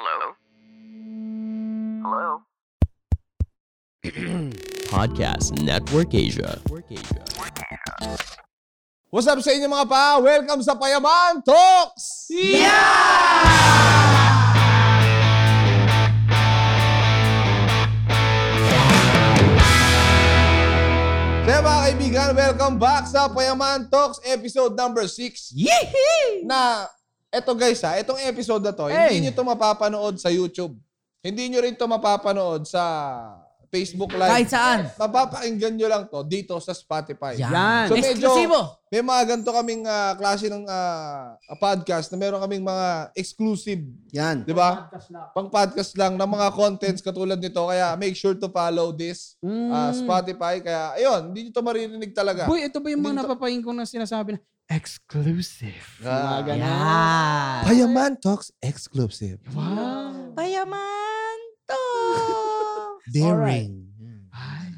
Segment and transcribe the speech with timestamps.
[0.00, 0.32] Hello?
[2.00, 2.40] Hello?
[4.88, 6.56] Podcast Network Asia.
[9.12, 10.16] What's up sa inyo mga pa?
[10.24, 12.32] Welcome sa Payaman Talks!
[21.44, 25.52] Kaya mga kaibigan, welcome back sa Payaman Talks episode number 6.
[25.52, 26.48] Yee!
[26.48, 26.88] Na,
[27.30, 29.16] eto guys ha, etong episode na to, Hey!
[29.16, 30.74] hindi nyo to mapapanood sa YouTube.
[31.22, 32.82] Hindi nyo rin to mapapanood sa
[33.70, 34.34] Facebook Live.
[34.34, 34.78] Kahit saan.
[34.98, 37.38] Mapapakinggan nyo lang to dito sa Spotify.
[37.38, 37.86] Yan.
[37.86, 38.58] So medyo, Eksklusibo.
[38.90, 43.78] may mga ganito kaming ah, klase ng ah, podcast na meron kaming mga exclusive,
[44.10, 44.42] Yan.
[44.42, 44.90] di ba?
[45.30, 47.62] Pang podcast lang ng mga contents katulad nito.
[47.62, 49.38] Kaya make sure to follow this
[49.70, 50.58] ah, Spotify.
[50.58, 52.50] Kaya ayun, hindi nyo to maririnig talaga.
[52.50, 55.82] Boy, ito ba yung Hindi mga napapahin ko na sinasabi na exclusive?
[56.00, 56.38] Ah.
[56.38, 56.62] Mga ganun.
[56.62, 57.60] Yan.
[57.66, 59.42] Payaman Talks exclusive.
[59.50, 60.32] Wow.
[60.32, 61.84] Payaman to.
[63.14, 63.90] Daring.
[64.30, 64.70] Ay,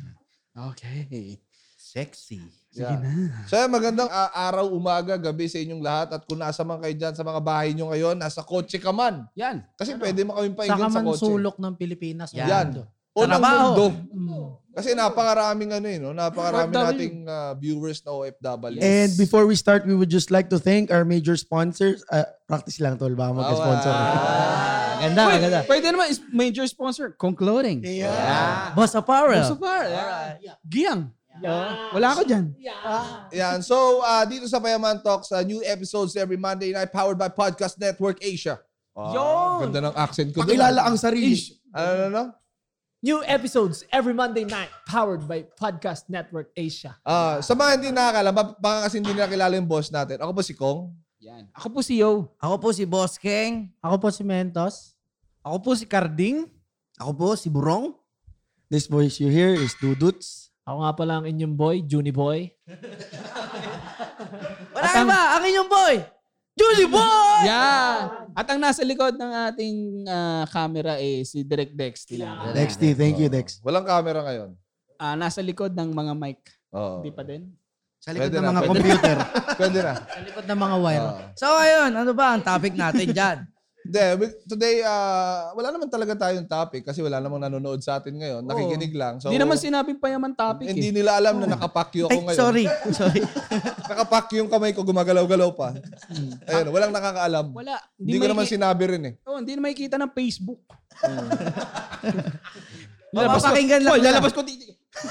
[0.72, 1.36] okay.
[1.76, 2.40] Sexy.
[2.72, 2.96] Sige Yeah.
[2.96, 3.44] na.
[3.44, 6.08] So magandang ah, araw, umaga, gabi sa inyong lahat.
[6.16, 9.28] At kung nasa man kayo dyan sa mga bahay nyo ngayon, nasa kotse ka man.
[9.36, 9.60] Yan.
[9.76, 11.20] Kasi pwede mo kaming Sa painggan sa, kaman kotse.
[11.20, 12.32] sulok ng Pilipinas.
[12.32, 12.48] Yan.
[12.48, 12.68] Yan.
[13.12, 13.84] O ng mundo.
[14.08, 14.62] Mm.
[14.72, 16.16] Kasi napakaraming ano eh, no?
[16.16, 16.88] Napakaraming OFW.
[16.96, 18.80] nating ah, viewers na OFW.
[18.80, 22.00] And before we start, we would just like to thank our major sponsors.
[22.08, 23.92] Uh, practice lang tol, baka mag-sponsor.
[23.92, 24.96] Ah.
[25.02, 25.60] Ganda, Wait, ganda.
[25.68, 27.84] pwede naman is major sponsor, Conclothing.
[27.84, 28.72] Yeah.
[28.72, 29.44] Boss Apparel.
[29.44, 29.84] So far,
[30.64, 31.12] Giyang.
[31.92, 32.56] Wala ako dyan.
[33.36, 33.60] Yan.
[33.60, 37.76] So, ah, dito sa Payaman Talks, ah, new episodes every Monday night powered by Podcast
[37.76, 38.56] Network Asia.
[38.96, 39.68] Ah, Yun!
[39.68, 40.44] Ganda ng accent ko.
[40.44, 41.36] Pakilala ang sarili.
[41.72, 42.22] Ano, ano, ano?
[43.02, 46.94] New episodes every Monday night powered by Podcast Network Asia.
[47.02, 50.22] Ah, sa mga hindi nakakala, ba- baka kasi hindi nila kilala yung boss natin.
[50.22, 50.86] Ako po si Kong.
[51.18, 51.50] Yan.
[51.50, 52.30] Ako po si Yo.
[52.38, 53.74] Ako po si Boss King.
[53.82, 54.94] Ako po si Mentos.
[55.42, 56.46] Ako po si Carding.
[57.02, 57.90] Ako po, si Burong.
[58.70, 60.54] This voice you hear is Duduts.
[60.62, 62.54] Ako nga pala ang inyong boy, Juni Boy.
[64.70, 65.42] Wala ka ba?
[65.42, 65.94] Ang inyong boy.
[66.52, 67.48] Julie Boy!
[67.48, 68.21] Yan.
[68.32, 69.76] At ang nasa likod ng ating
[70.08, 72.08] ah, camera eh si Direk Dex.
[72.08, 72.52] Tila.
[72.52, 73.60] Dexty, thank you, Dex.
[73.60, 74.50] Walang camera ngayon.
[74.96, 76.40] Ah, nasa likod ng mga mic.
[76.72, 77.04] Oo.
[77.04, 77.52] Hindi pa din.
[78.02, 78.70] Sa likod Pwede ng na, mga pwede.
[78.72, 79.16] computer.
[79.60, 79.94] Pwede na.
[79.94, 81.06] Sa likod ng mga wire.
[81.06, 81.16] Ah.
[81.38, 83.38] So ayun, ano ba ang topic natin dyan?
[83.82, 88.14] Hindi, we- today, ah, wala naman talaga tayong topic kasi wala namang nanonood sa atin
[88.14, 88.46] ngayon.
[88.46, 89.18] Nakikinig lang.
[89.18, 90.94] So, Hindi naman sinabing payaman topic hindi eh.
[90.94, 92.38] nila alam na nakapakyo ako Ay, ngayon.
[92.38, 92.64] sorry.
[92.94, 93.20] Sorry.
[93.90, 95.74] Nakapakyo yung kamay ko, gumagalaw-galaw pa.
[96.46, 97.46] Ayun, walang nakakaalam.
[97.50, 97.76] Wala.
[97.98, 99.14] Hindi ko naman sinabi rin eh.
[99.26, 100.62] Oh, hindi na makikita ng Facebook.
[103.12, 103.98] Mapapakinggan lang.
[103.98, 104.08] Nila.
[104.14, 104.72] lalabas ko dito.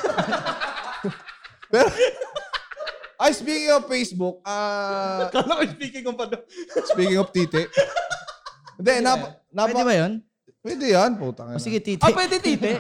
[1.72, 1.88] Pero,
[3.22, 6.38] ay, speaking of Facebook, ah, Kala ko speaking of ano.
[6.88, 7.68] speaking of titi.
[8.78, 10.14] Hindi, nap, napa, Pwede ba yun?
[10.62, 11.58] Pwede yan, putang ina.
[11.58, 12.06] O sige, titi.
[12.06, 12.78] Ah, pwede tite.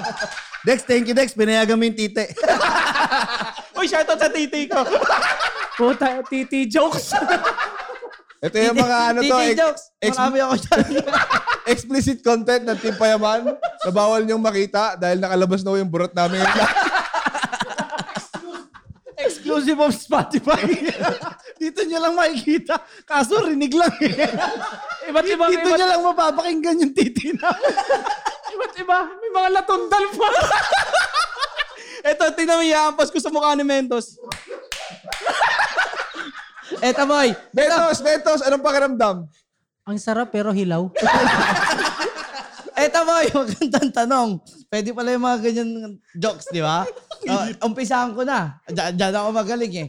[0.68, 1.32] Dex, thank you, Dex.
[1.32, 2.36] Pinayagan mo yung tite.
[3.80, 4.80] Uy, shoutout sa titi ko.
[5.80, 7.16] Puta, titi jokes.
[8.44, 9.82] Ito yung mga ano to, Titi jokes.
[9.98, 10.84] ex- Marami ako dyan.
[11.64, 16.44] explicit content ng Team Payaman na bawal niyong makita dahil nakalabas na yung burot namin.
[19.44, 20.64] Exclusive of Spotify.
[21.60, 22.80] Dito nyo lang makikita.
[23.04, 24.16] Kaso rinig lang eh.
[25.12, 27.52] Iba't ibang, Dito iba't, nyo lang mapapakinggan yung titi na.
[28.56, 28.98] iba't iba.
[29.04, 30.28] May mga latundal pa.
[32.08, 34.16] Ito, tingnan mo iampas ko sa mukha ni Mentos.
[36.80, 37.36] Eto boy.
[37.52, 39.28] Betos, Betos, anong pakiramdam?
[39.84, 40.88] Ang sarap pero hilaw.
[42.74, 44.30] Eto boy, magandang tanong.
[44.66, 45.70] Pwede pala yung mga ganyan
[46.18, 46.82] jokes, di ba?
[47.22, 48.58] Uh, umpisahan ko na.
[48.66, 49.88] Diyan, diyan ako magaling eh.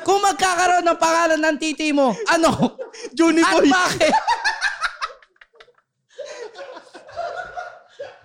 [0.00, 2.80] Kung magkakaroon ng pangalan ng titi mo, ano?
[3.16, 3.68] Juni At Boy.
[3.68, 4.14] bakit?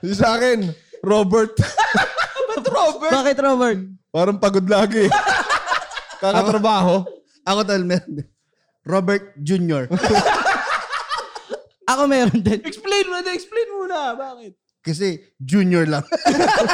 [0.07, 0.71] Yung sa akin,
[1.03, 1.51] Robert.
[2.77, 3.11] Robert?
[3.11, 3.79] Bakit Robert?
[4.07, 5.11] Parang pagod lagi.
[6.23, 7.03] Kakatrabaho.
[7.43, 8.23] Ako tol, meron.
[8.87, 9.91] Robert Jr.
[11.87, 12.59] Ako meron din.
[12.67, 14.11] Explain mo na, explain mo na.
[14.11, 14.53] Bakit?
[14.83, 16.03] Kasi junior lang.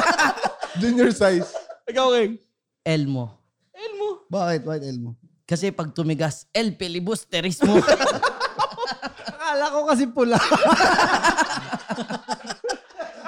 [0.81, 1.53] Junior size.
[1.85, 2.41] Ikaw, King.
[2.81, 3.29] Elmo.
[3.73, 4.25] Elmo.
[4.25, 4.65] Bakit?
[4.65, 5.13] Bakit Elmo?
[5.45, 7.77] Kasi pag tumigas, El Filibusterismo.
[9.29, 10.33] Akala ko kasi pula.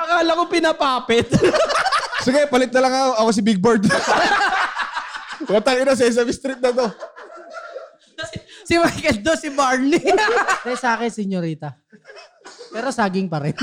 [0.01, 1.29] Akala ko pinapapit.
[2.25, 3.11] Sige, palit na lang ako.
[3.21, 3.85] Ako si Big Bird.
[5.45, 6.87] Watang ina, Sesame Street na to.
[8.65, 10.01] Si Michael do, si Barney.
[10.65, 11.77] Kaya sa akin, senyorita.
[12.73, 13.55] Pero saging pa rin.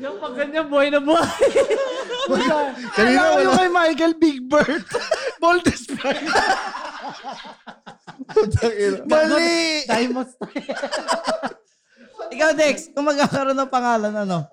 [0.00, 1.28] Yung pag ganyan, buhay na buhay.
[2.96, 4.82] Kanina wala kay Michael Big Bird.
[5.42, 6.26] Boldest Pride.
[8.62, 9.04] Ina.
[9.04, 9.84] Mali!
[9.84, 10.32] Diamonds
[12.32, 14.48] Ikaw, Dex, kung magkakaroon ng pangalan, ano?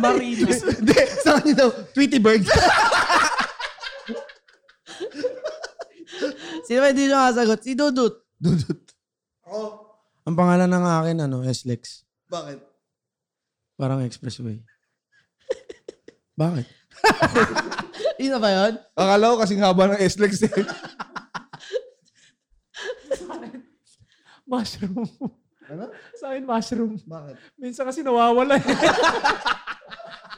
[0.00, 0.48] Marina.
[0.48, 2.42] Hindi, sa kanya daw, Tweety Bird.
[6.66, 7.60] Sino ba hindi nakasagot?
[7.62, 8.14] Si Dudut.
[8.36, 8.80] Dudut.
[10.26, 12.06] Ang pangalan ng akin, ano, S-Lex.
[12.30, 12.58] Bakit?
[13.74, 14.60] Parang expressway.
[16.40, 16.66] Bakit?
[18.20, 18.74] Yun na ba yun?
[18.92, 20.52] Akala ko kasing haba ng S-Lex eh.
[24.50, 25.06] mushroom.
[25.70, 25.84] Ano?
[26.18, 26.98] Sa akin, mushroom.
[27.06, 27.36] Bakit?
[27.54, 28.66] Minsan kasi nawawala eh.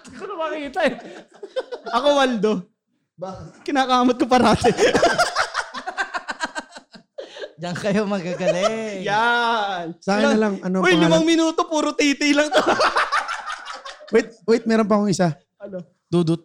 [0.04, 0.94] Hindi ko na makita eh.
[1.96, 2.71] Ako, Waldo.
[3.22, 3.62] Bakit?
[3.62, 4.74] Kinakamot ko parati.
[7.62, 9.06] Diyan kayo magagaling.
[9.06, 9.94] Yan.
[10.02, 11.06] Sa akin na lang, ano Uy, pangalan?
[11.06, 12.58] limang minuto, puro titi lang to.
[14.12, 15.32] Wait, wait, meron pa akong isa.
[15.56, 15.80] Ano?
[16.10, 16.44] Dudut.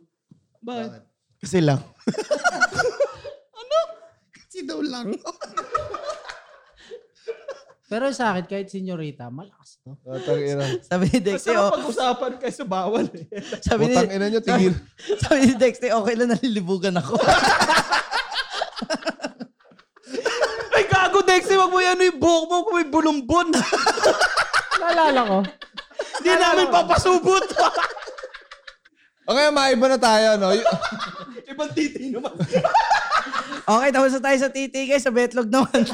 [0.63, 1.03] Bakit?
[1.35, 1.83] Kasi lang.
[3.59, 3.77] ano?
[4.31, 5.11] Kasi daw lang.
[7.87, 9.95] Pero sa akin, kahit senyorita, malakas to.
[10.03, 10.75] Utang ina.
[10.91, 13.23] Sabi ni Dexter, oh, pag-usapan kaysa bawal eh.
[13.67, 14.75] sabi ni, Utang ina nyo, tigil.
[15.23, 17.15] sabi ni Dexter, okay lang nalilibugan ako.
[20.75, 23.55] Ay, gago, Dexy, wag mo yan yung buhok mo kung may bulumbon.
[24.83, 25.37] Naalala ko.
[26.19, 27.47] Hindi namin papasubot.
[29.27, 30.51] Okay, maiba na tayo, no?
[31.47, 32.35] Ibang titi naman.
[33.63, 35.07] okay, tapos na tayo sa titi, guys.
[35.07, 35.87] Sa betlog naman.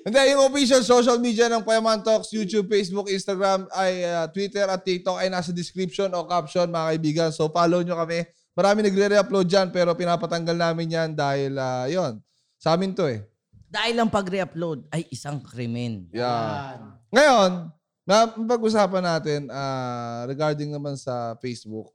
[0.00, 4.80] Hindi, yung official social media ng Payaman Talks, YouTube, Facebook, Instagram, ay uh, Twitter at
[4.80, 7.28] TikTok ay nasa description o caption, mga kaibigan.
[7.28, 8.24] So, follow nyo kami.
[8.56, 12.16] Marami nagre-re-upload dyan, pero pinapatanggal namin yan dahil, uh, yon
[12.56, 13.24] sa amin to eh.
[13.68, 16.08] Dahil ang pag-re-upload ay isang krimen.
[16.10, 16.80] Yeah.
[17.12, 17.70] Ngayon,
[18.08, 21.94] na pag-usapan natin ah, regarding naman sa Facebook.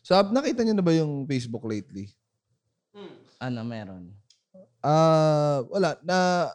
[0.00, 2.08] So, nakita niyo na ba yung Facebook lately?
[3.36, 4.08] Ano meron?
[4.86, 6.46] Ah, wala na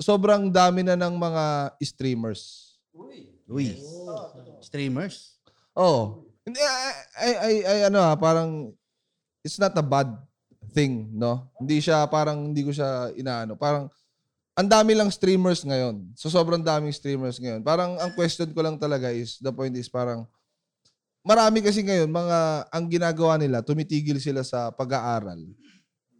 [0.00, 2.72] sobrang dami na ng mga streamers.
[3.44, 3.76] Uy.
[4.64, 5.36] Streamers.
[5.76, 6.24] Oh.
[6.48, 6.58] Hindi
[7.20, 8.72] ay, ay, ay, ano ah, parang
[9.44, 10.08] it's not a bad
[10.72, 11.52] thing, no?
[11.60, 13.54] Hindi siya parang hindi ko siya inaano.
[13.60, 13.92] Parang
[14.56, 16.08] ang dami lang streamers ngayon.
[16.16, 17.60] So sobrang daming streamers ngayon.
[17.60, 20.24] Parang ang question ko lang talaga is the point is parang
[21.20, 22.38] marami kasi ngayon mga
[22.72, 25.38] ang ginagawa nila tumitigil sila sa pag-aaral.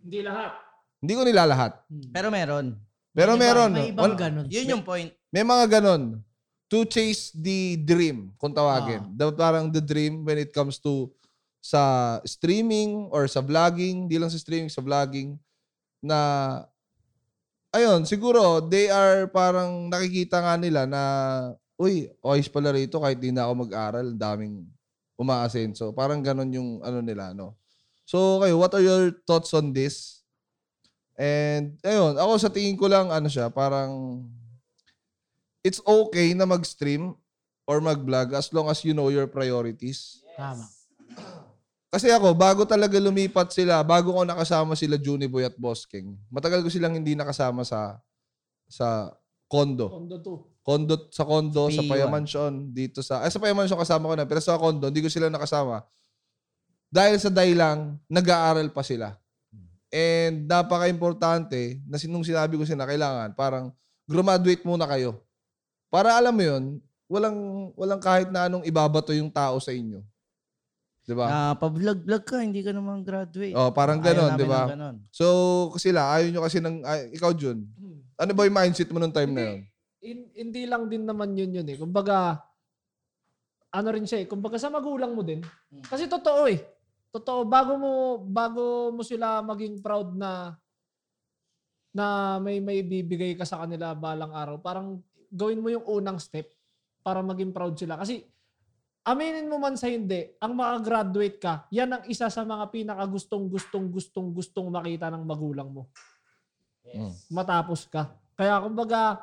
[0.04, 0.71] Hindi lahat.
[1.02, 1.82] Hindi ko nilalahat.
[2.14, 2.78] Pero meron.
[3.10, 3.74] Pero meron.
[3.74, 4.46] May ibang Wal- ganun.
[4.46, 5.10] Yun yung point.
[5.34, 6.22] May mga ganon.
[6.72, 9.04] To chase the dream, kung tawagin.
[9.12, 11.12] The, parang the dream when it comes to
[11.60, 15.36] sa streaming or sa vlogging, di lang sa streaming, sa vlogging,
[16.00, 16.18] na,
[17.76, 21.02] ayun, siguro, they are parang nakikita nga nila na,
[21.76, 24.64] uy, oyes pala rito kahit di na ako mag-aral, ang daming
[25.14, 25.92] umaasenso.
[25.92, 27.54] Parang ganon yung ano nila, no?
[28.08, 30.21] So, kayo, what are your thoughts on this?
[31.16, 34.22] And, ayun, ako sa tingin ko lang, ano siya, parang,
[35.62, 37.14] it's okay na mag-stream
[37.68, 40.24] or mag-vlog as long as you know your priorities.
[40.34, 40.66] Tama.
[41.92, 46.64] Kasi ako, bago talaga lumipat sila, bago ko nakasama sila Juniboy at Boss King, matagal
[46.64, 48.00] ko silang hindi nakasama sa
[48.64, 49.12] sa
[49.44, 49.92] condo.
[49.92, 50.64] Kondo 2.
[50.64, 51.90] Condo sa condo, sa P1.
[51.92, 53.20] Payamansion, dito sa...
[53.20, 55.84] Ay, sa Payamansion kasama ko na, pero sa condo, hindi ko sila nakasama.
[56.88, 59.12] Dahil sa dahilang, nag-aaral pa sila.
[59.92, 63.68] And napaka-importante na sinung sinabi ko sila, kailangan parang
[64.08, 65.20] graduate muna kayo.
[65.92, 66.64] Para alam mo yun,
[67.04, 67.36] walang,
[67.76, 70.00] walang kahit na anong ibabato yung tao sa inyo.
[71.04, 71.26] Di ba?
[71.28, 73.52] Ah, pa-vlog-vlog ka, hindi ka naman graduate.
[73.52, 74.72] Oh, parang ganon, di ba?
[75.12, 77.68] So, sila, ayaw nyo kasi ng, ay, ikaw Jun,
[78.16, 79.60] ano ba yung mindset mo nung time na yun?
[80.02, 81.76] In- hindi lang din naman yun yun eh.
[81.76, 82.40] Kumbaga,
[83.68, 84.26] ano rin siya eh.
[84.30, 85.44] Kumbaga sa magulang mo din.
[85.84, 86.60] Kasi totoo eh.
[87.12, 87.44] Totoo.
[87.44, 87.92] Bago mo,
[88.24, 90.56] bago mo sila maging proud na
[91.92, 96.48] na may may bibigay ka sa kanila balang araw, parang gawin mo yung unang step
[97.04, 98.00] para maging proud sila.
[98.00, 98.24] Kasi
[99.04, 103.44] aminin mo man sa hindi, ang makagraduate ka, yan ang isa sa mga pinaka gustong
[103.44, 105.92] gustong gustong gustong makita ng magulang mo.
[107.28, 108.08] Matapos ka.
[108.32, 109.20] Kaya kumbaga,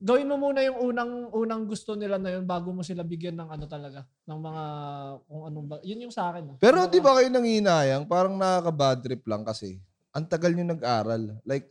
[0.00, 3.50] gawin mo muna yung unang unang gusto nila na yun bago mo sila bigyan ng
[3.50, 4.64] ano talaga, ng mga
[5.26, 5.76] kung anong ba.
[5.82, 6.54] Yun yung sa akin.
[6.54, 6.56] ah.
[6.58, 8.04] Pero di ba kayo nanginayang?
[8.08, 9.78] Parang nakaka-bad trip lang kasi.
[10.14, 11.42] Ang tagal nyo nag-aral.
[11.42, 11.66] Like,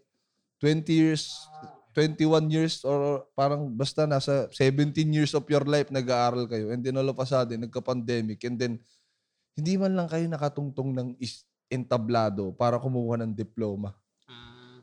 [0.60, 1.48] 20 years,
[1.96, 6.72] 21 years, or parang basta nasa 17 years of your life nag-aaral kayo.
[6.72, 8.44] And then all of a sudden, nagka-pandemic.
[8.44, 8.74] And then,
[9.54, 13.96] hindi man lang kayo nakatungtong ng is entablado para kumuha ng diploma.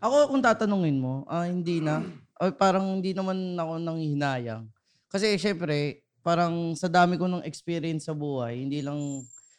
[0.00, 2.00] Ako kung tatanungin mo, ah, hindi na.
[2.40, 4.64] Ay, parang hindi naman ako nang hinayang.
[5.12, 8.96] Kasi syempre, parang sa dami ko ng experience sa buhay, hindi lang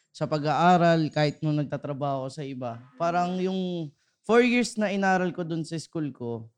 [0.10, 2.82] sa pag-aaral, kahit nung nagtatrabaho sa iba.
[2.98, 3.88] Parang yung
[4.26, 6.50] four years na inaral ko dun sa school ko,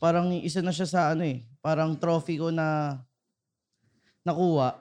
[0.00, 2.98] parang isa na siya sa ano eh, parang trophy ko na
[4.24, 4.72] nakuha.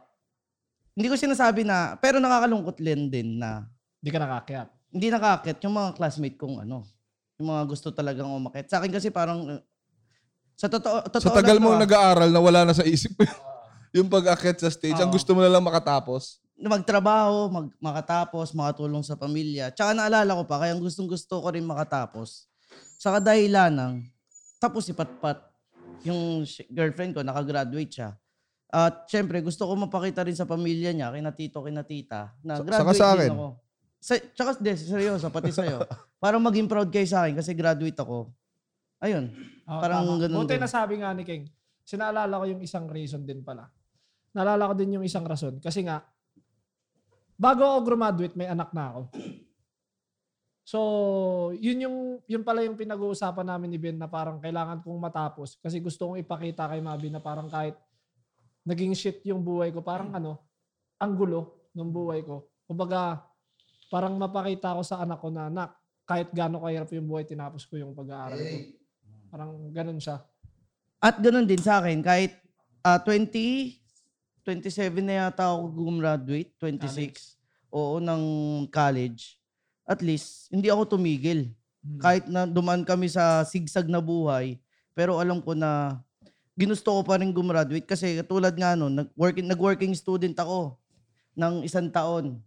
[0.98, 3.68] Hindi ko sinasabi na, pero nakakalungkot din din na
[4.02, 4.68] Hindi ka nakakyat.
[4.88, 6.88] hindi nakakit yung mga classmate kong ano,
[7.38, 8.66] yung mga gusto talagang umakit.
[8.72, 9.62] Sa akin kasi parang,
[10.58, 13.14] sa totoo, totoo Sa tagal lang to, mong ah, nag-aaral na wala na sa isip
[13.14, 13.24] mo
[13.98, 15.16] yung pag-akit sa stage, ang Oo.
[15.16, 16.42] gusto mo na lang makatapos.
[16.58, 19.70] na magtrabaho, mag, makatapos, makatulong sa pamilya.
[19.70, 22.50] Tsaka naalala ko pa, kaya gustong gusto ko rin makatapos.
[22.98, 23.94] Sa kadahilan ng,
[24.58, 25.38] tapos si Patpat,
[26.02, 28.18] yung sh- girlfriend ko, nakagraduate siya.
[28.74, 32.66] At syempre, gusto ko mapakita rin sa pamilya niya, kina tito, kina tita, na Sa-
[32.66, 33.48] graduate saka sa din ako.
[34.02, 35.86] Sa, tsaka, de, seryoso, pati sa'yo.
[36.22, 38.34] Para maging proud kayo sa akin kasi graduate ako.
[38.98, 39.30] Ayun.
[39.68, 40.16] Oo, Parang tama.
[40.24, 40.64] ganun Buti din.
[40.64, 41.44] nasabi nga ni King.
[41.84, 43.68] Sinaalala ko yung isang reason din pala.
[44.32, 45.60] Naalala ko din yung isang rason.
[45.60, 46.04] Kasi nga,
[47.36, 49.02] bago ako graduate, may anak na ako.
[50.68, 50.80] So,
[51.64, 51.98] yun yung
[52.28, 56.20] yun pala yung pinag-uusapan namin ni Ben na parang kailangan kong matapos kasi gusto kong
[56.20, 57.80] ipakita kay Mabi na parang kahit
[58.68, 60.44] naging shit yung buhay ko, parang ano,
[61.00, 62.52] ang gulo ng buhay ko.
[62.68, 63.24] Kumbaga,
[63.88, 65.72] parang mapakita ko sa anak ko na, anak,
[66.04, 68.58] kahit gaano kahirap yung buhay, tinapos ko yung pag-aaral ko.
[69.28, 70.24] Parang ganun siya.
[70.98, 72.34] At ganun din sa akin, kahit
[72.82, 73.78] ah, 20,
[74.48, 77.36] 27 na yata ako gumraduate, 26.
[77.68, 78.24] Oo, ng
[78.72, 79.38] college.
[79.84, 81.52] At least, hindi ako tumigil.
[81.84, 82.00] Hmm.
[82.00, 84.56] Kahit na dumaan kami sa sigsag na buhay,
[84.96, 86.02] pero alam ko na
[86.58, 90.80] ginusto ko pa rin gumraduate kasi katulad nga nun, nag-working, nag-working student ako
[91.38, 92.42] ng isang taon.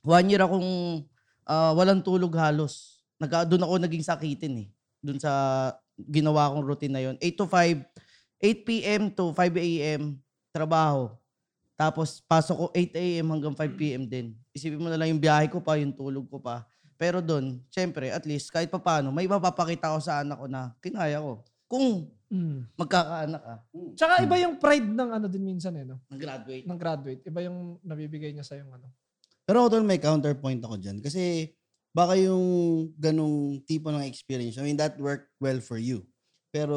[0.00, 1.02] One year akong
[1.44, 3.04] ah, walang tulog halos.
[3.20, 4.68] Nag, doon ako naging sakitin eh.
[5.04, 5.32] Doon sa
[5.98, 7.82] ginawa kong routine na yon 8 to 5,
[8.40, 9.02] 8 p.m.
[9.08, 10.02] to 5 a.m.
[10.52, 11.10] trabaho.
[11.76, 13.26] Tapos pasok ko 8 a.m.
[13.32, 14.02] hanggang 5 p.m.
[14.04, 14.32] din.
[14.52, 16.64] Isipin mo na lang yung biyahe ko pa, yung tulog ko pa.
[16.96, 20.72] Pero doon, syempre, at least kahit pa paano, may mapapakita ko sa anak ko na
[20.80, 21.44] kinaya ko.
[21.68, 22.66] Kung Mm.
[22.74, 23.54] magkakaanak ka,
[23.94, 26.02] Tsaka iba yung pride ng ano din minsan eh, no?
[26.10, 26.66] nag-graduate.
[26.66, 27.22] Ng graduate.
[27.22, 28.90] Iba yung nabibigay niya sa yung ano.
[29.46, 30.98] Pero ako doon may counterpoint ako dyan.
[30.98, 31.54] Kasi
[31.96, 36.04] baka yung ganong tipo ng experience, I mean, that worked well for you.
[36.52, 36.76] Pero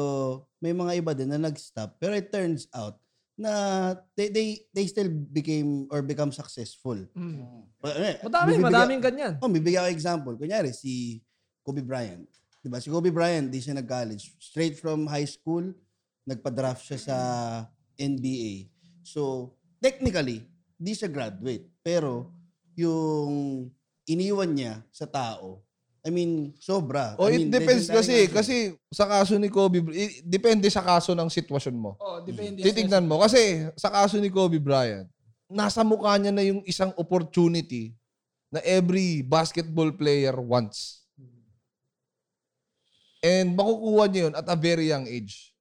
[0.64, 2.00] may mga iba din na nag-stop.
[2.00, 2.96] Pero it turns out
[3.36, 6.96] na they, they, they still became or become successful.
[7.12, 7.68] Mm.
[7.84, 9.32] Well, eh, Madami, madaming ganyan.
[9.44, 10.34] Oh, bibigyan ko example.
[10.40, 11.20] Kunyari, si
[11.60, 12.24] Kobe Bryant.
[12.64, 12.80] Diba?
[12.80, 14.40] Si Kobe Bryant, di siya nag-college.
[14.40, 15.68] Straight from high school,
[16.24, 17.16] nagpa-draft siya sa
[18.00, 18.72] NBA.
[19.04, 21.68] So, technically, di siya graduate.
[21.80, 22.32] Pero,
[22.76, 23.68] yung
[24.10, 25.62] iniwan niya sa tao,
[26.00, 27.12] I mean, sobra.
[27.20, 28.54] O I it mean, depends legendary kasi, nga kasi
[28.88, 29.84] sa kaso ni Kobe,
[30.24, 31.94] depende sa kaso ng sitwasyon mo.
[32.00, 32.64] Oh, depende.
[32.64, 33.20] Titignan mo.
[33.20, 35.04] Kasi sa kaso ni Kobe Bryant,
[35.44, 37.92] nasa mukha niya na yung isang opportunity
[38.48, 41.04] na every basketball player wants.
[43.20, 45.52] And makukuha niya yun at a very young age.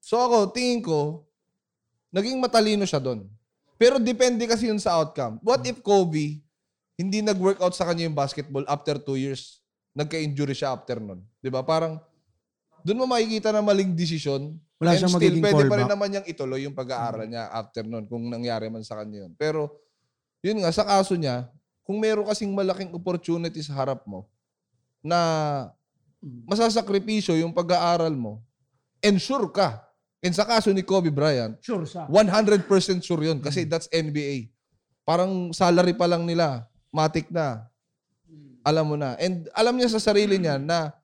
[0.00, 1.28] So ako, tingin ko,
[2.08, 3.28] naging matalino siya doon.
[3.76, 5.36] Pero depende kasi yun sa outcome.
[5.44, 6.40] What if Kobe,
[7.02, 9.58] hindi nag-workout sa kanya yung basketball after two years?
[9.98, 11.26] Nagka-injury siya after nun.
[11.42, 11.66] Di ba?
[11.66, 11.98] Parang,
[12.86, 14.54] doon mo makikita na maling desisyon.
[14.78, 17.82] Wala And siyang still, magiging pwede pa rin naman niyang ituloy yung pag-aaral niya after
[17.82, 19.32] nun kung nangyari man sa kanya yun.
[19.34, 19.82] Pero,
[20.46, 21.50] yun nga, sa kaso niya,
[21.82, 24.30] kung meron kasing malaking opportunity sa harap mo
[25.02, 25.18] na
[26.46, 28.38] masasakripisyo yung pag-aaral mo,
[29.02, 29.82] ensure ka.
[30.22, 32.06] And sa kaso ni Kobe Bryant, Sure siya.
[32.06, 34.54] 100% sure yun kasi that's NBA.
[35.02, 37.66] Parang salary pa lang nila, matik na.
[38.62, 39.18] Alam mo na.
[39.18, 40.94] And alam niya sa sarili niya na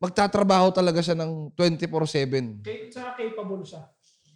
[0.00, 2.62] magtatrabaho talaga siya ng 24/7.
[2.64, 3.82] Kay, tsaka capable siya.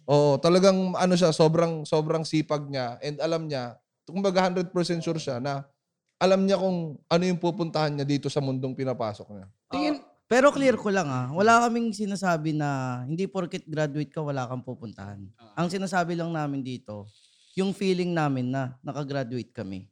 [0.03, 5.39] Oo, talagang ano siya, sobrang sobrang sipag niya and alam niya, kumbaga 100% sure siya
[5.39, 5.63] na
[6.19, 9.47] alam niya kung ano yung pupuntahan niya dito sa mundong pinapasok niya.
[9.71, 9.95] Tingin,
[10.27, 14.63] pero clear ko lang ah, wala kaming sinasabi na hindi porket graduate ka, wala kang
[14.63, 15.23] pupuntahan.
[15.55, 17.07] Ang sinasabi lang namin dito,
[17.53, 19.85] yung feeling namin na nakagraduate kami.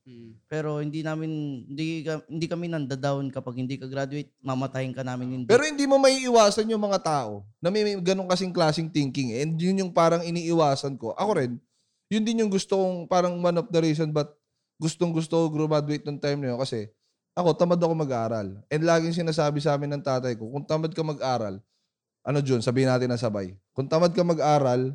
[0.49, 1.29] Pero hindi namin,
[1.63, 5.47] hindi, ka- hindi kami nandadown kapag hindi ka graduate, mamatayin ka namin hindi.
[5.47, 9.37] Pero hindi mo may iwasan yung mga tao na may, may ganong kasing klaseng thinking.
[9.37, 9.45] eh.
[9.45, 11.13] And yun yung parang iniiwasan ko.
[11.13, 11.61] Ako rin,
[12.09, 14.33] yun din yung gusto kong parang one of the reason but
[14.75, 16.89] gustong gusto ko graduate nung time na yun kasi
[17.31, 18.47] ako, tamad ako mag-aral.
[18.67, 21.61] And laging sinasabi sa amin ng tatay ko, kung tamad ka mag-aral,
[22.21, 23.53] ano Jun, sabihin natin na sabay.
[23.71, 24.91] Kung tamad ka mag-aral,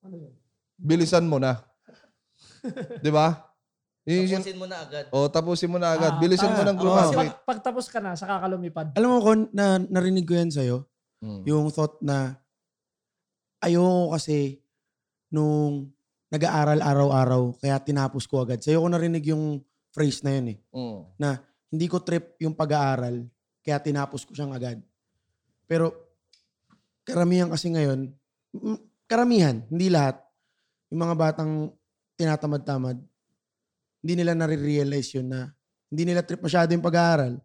[0.00, 0.32] Ano yun?
[0.78, 1.60] bilisan mo na.
[3.02, 3.50] 'Di ba?
[4.08, 5.04] Yun yung- Tapusin mo na agad.
[5.12, 6.12] O, tapusin mo na agad.
[6.16, 6.88] Ah, Bilisan mo ah, ng oo.
[6.88, 7.18] Kasi graduate.
[7.20, 8.86] pag, pagtapos ka na, saka ka lumipad.
[8.96, 10.88] Alam mo ko, na, narinig ko yan sa'yo,
[11.20, 11.44] Mm.
[11.44, 12.40] yung thought na
[13.60, 14.56] ayoko kasi
[15.28, 15.92] nung
[16.32, 18.64] nag-aaral araw-araw, kaya tinapos ko agad.
[18.64, 19.60] Sa'yo ko narinig yung
[19.92, 20.58] phrase na yun eh.
[20.72, 21.36] Mm.
[21.70, 23.28] Hindi ko trip yung pag-aaral,
[23.60, 24.80] kaya tinapos ko siyang agad.
[25.68, 25.92] Pero,
[27.04, 28.10] karamihan kasi ngayon,
[28.56, 30.18] mm, karamihan, hindi lahat,
[30.88, 31.52] yung mga batang
[32.20, 33.00] tinatamad-tamad,
[34.04, 35.48] hindi nila nare-realize yun na
[35.88, 37.40] hindi nila trip masyado yung pag-aaral.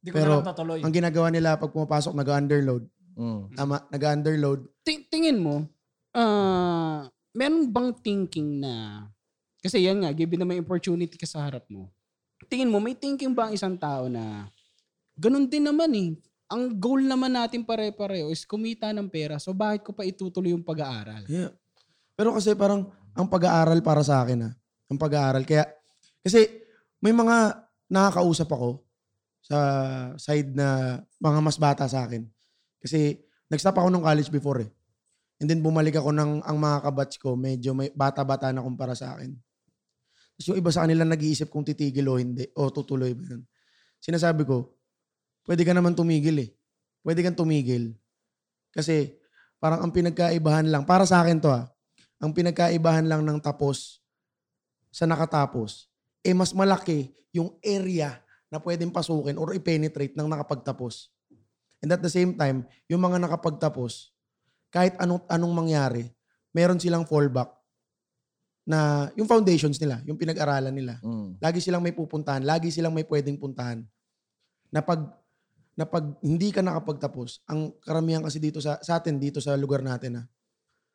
[0.00, 0.78] Hindi ko Pero, na lang natuloy.
[0.80, 2.88] Ang ginagawa nila pag pumapasok, nag-underload.
[3.20, 3.42] Mm.
[3.52, 4.60] Tama, nag-underload.
[4.80, 5.68] Ti- tingin mo,
[6.16, 7.04] ah,
[7.36, 9.06] meron bang thinking na,
[9.60, 11.92] kasi yan nga, given na may opportunity ka sa harap mo,
[12.48, 14.48] tingin mo, may thinking ba ang isang tao na,
[15.20, 16.10] ganun din naman eh.
[16.50, 19.38] Ang goal naman natin pare-pareho is kumita ng pera.
[19.38, 21.22] So bakit ko pa itutuloy yung pag-aaral?
[21.30, 21.54] Yeah.
[22.18, 24.52] Pero kasi parang ang pag-aaral para sa akin ah.
[24.90, 25.46] Ang pag-aaral.
[25.46, 25.66] Kaya,
[26.22, 26.46] kasi
[27.00, 28.84] may mga nakakausap ako
[29.40, 29.58] sa
[30.20, 32.22] side na mga mas bata sa akin.
[32.78, 33.18] Kasi
[33.50, 34.70] nag-stop ako nung college before eh.
[35.40, 39.16] And then bumalik ako ng ang mga kabatch ko, medyo may bata-bata na kumpara sa
[39.16, 39.32] akin.
[40.36, 43.42] Tapos yung iba sa kanila nag-iisip kung titigil o hindi, o tutuloy ba yun.
[44.00, 44.76] Sinasabi ko,
[45.48, 46.48] pwede ka naman tumigil eh.
[47.00, 47.96] Pwede kang tumigil.
[48.68, 49.16] Kasi
[49.56, 51.68] parang ang pinagkaibahan lang, para sa akin to ah,
[52.20, 54.04] ang pinagkaibahan lang ng tapos
[54.92, 55.88] sa nakatapos,
[56.20, 58.20] eh mas malaki yung area
[58.52, 61.08] na pwedeng pasukin or i-penetrate ng nakapagtapos.
[61.80, 64.12] And at the same time, yung mga nakapagtapos,
[64.68, 66.04] kahit anong, anong mangyari,
[66.52, 67.48] meron silang fallback
[68.68, 71.00] na yung foundations nila, yung pinag-aralan nila.
[71.00, 71.40] Mm.
[71.40, 73.80] Lagi silang may pupuntahan, lagi silang may pwedeng puntahan.
[74.68, 75.08] Na pag,
[75.72, 79.80] na pag hindi ka nakapagtapos, ang karamihan kasi dito sa, sa atin, dito sa lugar
[79.80, 80.26] natin, ah,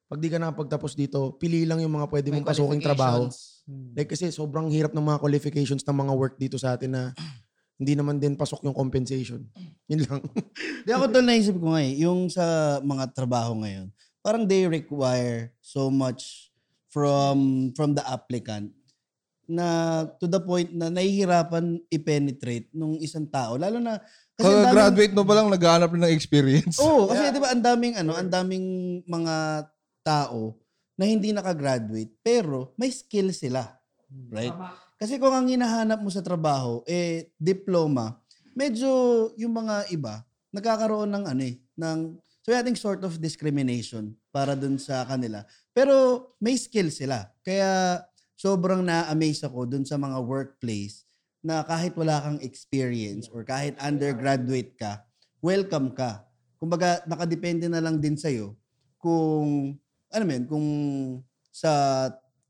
[0.05, 3.25] pag di ka nakapagtapos dito, pili lang yung mga pwede May mong pasuking trabaho.
[3.97, 7.03] Like kasi sobrang hirap ng mga qualifications ng mga work dito sa atin na
[7.81, 9.41] hindi naman din pasok yung compensation.
[9.89, 10.21] Yun lang.
[10.85, 13.89] Di ako tol naisip ko nga eh, yung sa mga trabaho ngayon,
[14.21, 16.53] parang they require so much
[16.93, 18.71] from from the applicant
[19.45, 23.57] na to the point na nahihirapan i-penetrate nung isang tao.
[23.61, 24.01] Lalo na,
[24.33, 26.81] kasi daming- graduate mo pa lang, naghahanap na ng experience.
[26.81, 28.65] Oo, kasi di ba ang daming ano, ang daming
[29.05, 29.33] mga
[30.05, 30.53] tao
[30.93, 33.65] na hindi nakagraduate pero may skill sila.
[34.29, 34.53] Right?
[35.01, 38.21] Kasi kung ang hinahanap mo sa trabaho eh diploma,
[38.53, 38.87] medyo
[39.35, 40.21] yung mga iba
[40.55, 45.43] nagkakaroon ng ano eh, ng so I think sort of discrimination para dun sa kanila.
[45.75, 47.27] Pero may skill sila.
[47.43, 47.99] Kaya
[48.39, 51.03] sobrang na-amaze ako dun sa mga workplace
[51.43, 55.03] na kahit wala kang experience or kahit undergraduate ka,
[55.43, 56.23] welcome ka.
[56.55, 58.55] Kumbaga, nakadepende na lang din sa'yo
[58.97, 59.77] kung,
[60.15, 60.67] ano mo yun, kung
[61.51, 61.71] sa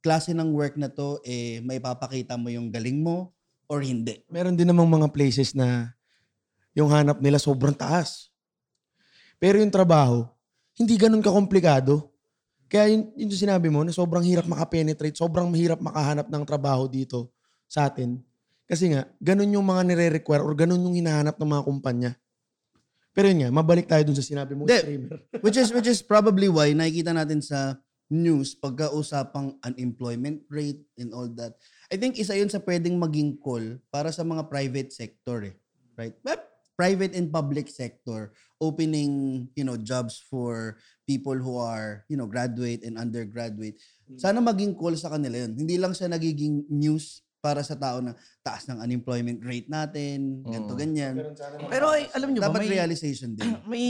[0.05, 3.33] klase ng work na to, eh, may papakita mo yung galing mo
[3.65, 4.21] or hindi.
[4.29, 5.97] Meron din namang mga places na
[6.77, 8.29] yung hanap nila sobrang taas.
[9.41, 10.29] Pero yung trabaho,
[10.77, 12.13] hindi ganun kakomplikado.
[12.69, 16.85] Kaya yun, yun yung sinabi mo na sobrang hirap makapenetrate, sobrang mahirap makahanap ng trabaho
[16.85, 17.33] dito
[17.65, 18.21] sa atin.
[18.65, 22.11] Kasi nga, ganun yung mga nire-require or ganun yung hinahanap ng mga kumpanya.
[23.15, 24.75] Pero yun nga, mabalik tayo dun sa sinabi mo, Hindi.
[24.83, 25.17] streamer.
[25.45, 27.79] Which is which is probably why nakikita natin sa
[28.11, 31.57] news pagkausapang unemployment rate and all that.
[31.89, 35.55] I think isa yun sa pwedeng maging call para sa mga private sector eh.
[35.95, 36.13] Right?
[36.21, 42.27] But private and public sector opening, you know, jobs for people who are, you know,
[42.27, 43.79] graduate and undergraduate.
[44.19, 45.55] Sana maging call sa kanila yun.
[45.55, 50.73] Hindi lang siya nagiging news para sa tao na taas ng unemployment rate natin, ganito,
[50.73, 50.79] Mm.
[50.81, 51.13] ganyan.
[51.69, 53.45] Pero ay, alam nyo ba, Dapat may, realization din.
[53.69, 53.85] may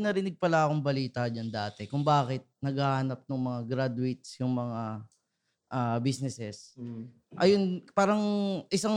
[0.00, 5.04] narinig pala akong balita dyan dati kung bakit naghahanap ng mga graduates yung mga
[5.68, 6.72] ah, businesses.
[7.36, 8.22] Ayun, parang
[8.72, 8.96] isang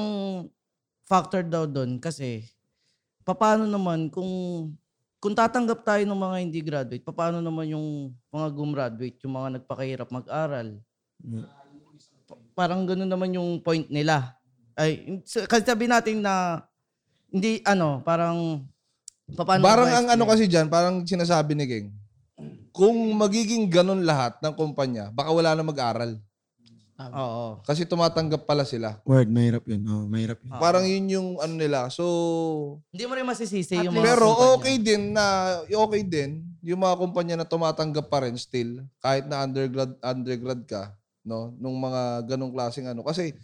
[1.03, 2.47] factor daw doon kasi
[3.25, 4.29] paano naman kung
[5.17, 10.07] kung tatanggap tayo ng mga hindi graduate, paano naman yung mga gumraduate, yung mga nagpakahirap
[10.13, 10.77] mag-aral?
[11.17, 11.66] Pa-
[12.57, 14.33] Parang gano'n naman yung point nila.
[14.73, 16.65] Ay, so, kasi sabi natin na
[17.29, 18.65] hindi ano, parang
[19.37, 21.87] paano parang ang ano kasi dyan, parang sinasabi ni King,
[22.73, 26.17] kung magiging ganun lahat ng kumpanya, baka wala na mag-aral.
[26.97, 27.61] Oo.
[27.61, 28.97] Kasi tumatanggap pala sila.
[29.05, 29.85] Word, mahirap yun.
[29.85, 30.49] Oh, mahirap yun.
[30.57, 31.93] Parang yun yung ano nila.
[31.93, 34.53] So, Hindi mo rin masisisi At yung mga pero kumpanya.
[34.57, 35.25] okay din na,
[35.61, 40.97] okay din, yung mga kumpanya na tumatanggap pa rin still, kahit na undergrad, undergrad ka,
[41.27, 43.03] no, nung mga ganong klaseng ano.
[43.03, 43.35] Kasi,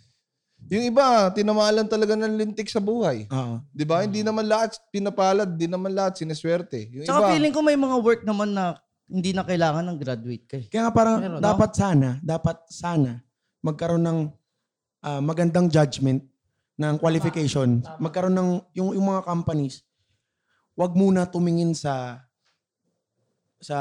[0.71, 3.27] yung iba, tinamalan talaga ng lintik sa buhay.
[3.27, 3.59] Oo.
[3.75, 4.07] Di ba?
[4.07, 6.87] Hindi naman lahat pinapalad, di naman lahat sineswerte.
[6.95, 8.79] Yung Tsaka iba, feeling ko may mga work naman na
[9.11, 10.65] hindi na kailangan ng graduate ka eh.
[10.71, 11.43] Kaya nga parang no?
[11.43, 13.19] dapat sana, dapat sana
[13.59, 14.19] magkaroon ng
[15.03, 16.23] ah, magandang judgment
[16.79, 17.83] ng qualification.
[17.99, 19.83] Magkaroon ng yung, yung mga companies,
[20.73, 22.23] wag muna tumingin sa
[23.59, 23.77] sa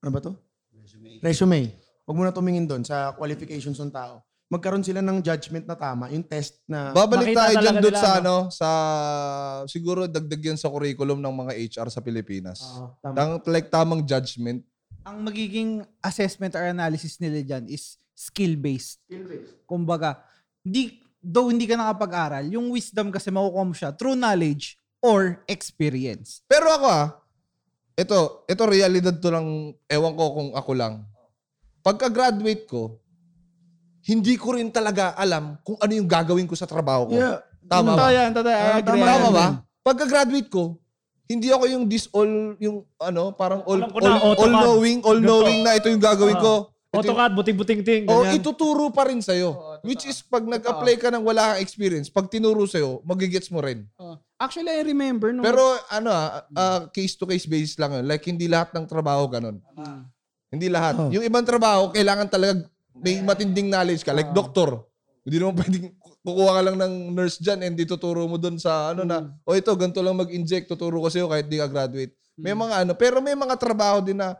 [0.00, 0.32] ano ba to?
[1.20, 1.76] Resume.
[2.10, 4.18] Wag muna tumingin doon sa qualifications ng tao.
[4.50, 7.94] magkaroon sila ng judgment na tama, yung test na Babalik Makita tayo dyan talaga doon
[7.94, 8.18] nila, sa no?
[8.18, 8.68] ano, sa
[9.70, 12.58] siguro dagdag yan sa curriculum ng mga HR sa Pilipinas.
[12.66, 13.14] Oo, tama.
[13.14, 14.66] Tang, like tamang judgment.
[15.06, 19.00] ang magiging assessment or analysis nila dyan is skill-based.
[19.64, 20.18] Kumbaga,
[20.60, 26.44] di, though hindi ka nakapag-aral, yung wisdom kasi makukuha mo siya through knowledge or experience.
[26.44, 27.08] Pero ako ah,
[27.96, 31.06] ito, ito realidad to lang, ewan ko kung ako lang.
[31.80, 33.00] Pagka-graduate ko,
[34.02, 37.14] hindi ko rin talaga alam kung ano yung gagawin ko sa trabaho ko.
[37.16, 37.40] Yeah.
[37.64, 38.08] Tama ba?
[38.10, 38.50] Yan, totoo.
[38.50, 39.00] I Ah, agree.
[39.00, 39.46] tama ba?
[39.80, 40.76] Pagka-graduate ko,
[41.24, 44.40] hindi ako yung this all, yung ano, parang all, Alam ko na, all, AutoCAD.
[44.42, 45.28] all knowing, all Ganito.
[45.30, 46.42] knowing na ito yung gagawin Ah.
[46.42, 46.52] ko.
[46.90, 48.02] Ito yung- AutoCAD, buting-buting-ting.
[48.10, 48.34] O ganyan.
[48.34, 49.54] ituturo pa rin sa'yo.
[49.80, 53.86] Which is pag nag-apply ka ng wala kang experience, pag tinuro sa'yo, magigets mo rin.
[53.94, 54.18] Oh.
[54.36, 55.46] Actually, I remember nung...
[55.46, 58.04] Pero ano ah, ah, case-to-case basis lang yun.
[58.04, 59.62] Like hindi lahat ng trabaho ganun.
[60.50, 60.94] Hindi lahat.
[60.98, 61.10] Oh.
[61.14, 62.66] Yung ibang trabaho, kailangan talaga
[62.98, 64.10] may matinding knowledge ka.
[64.10, 64.82] Like doktor.
[65.22, 65.86] Hindi naman pwedeng
[66.20, 69.56] kukuha ka lang ng nurse dyan and di tuturo mo dun sa ano na, o
[69.56, 72.12] ito, ganito lang mag-inject, tuturo ko sa'yo kahit di ka graduate.
[72.36, 74.36] May mga ano, pero may mga trabaho din na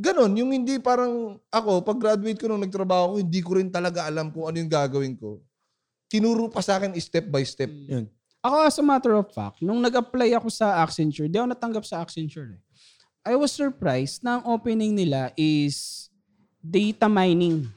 [0.00, 4.06] Ganon, yung hindi parang ako, pag graduate ko nung nagtrabaho ko, hindi ko rin talaga
[4.06, 5.42] alam kung ano yung gagawin ko.
[6.06, 7.68] Tinuro pa sa akin step by step.
[7.68, 8.06] Yun.
[8.40, 12.00] Ako as a matter of fact, nung nag-apply ako sa Accenture, di ako natanggap sa
[12.00, 12.56] Accenture.
[12.56, 12.60] Eh.
[13.20, 16.08] I was surprised na ang opening nila is
[16.56, 17.68] data mining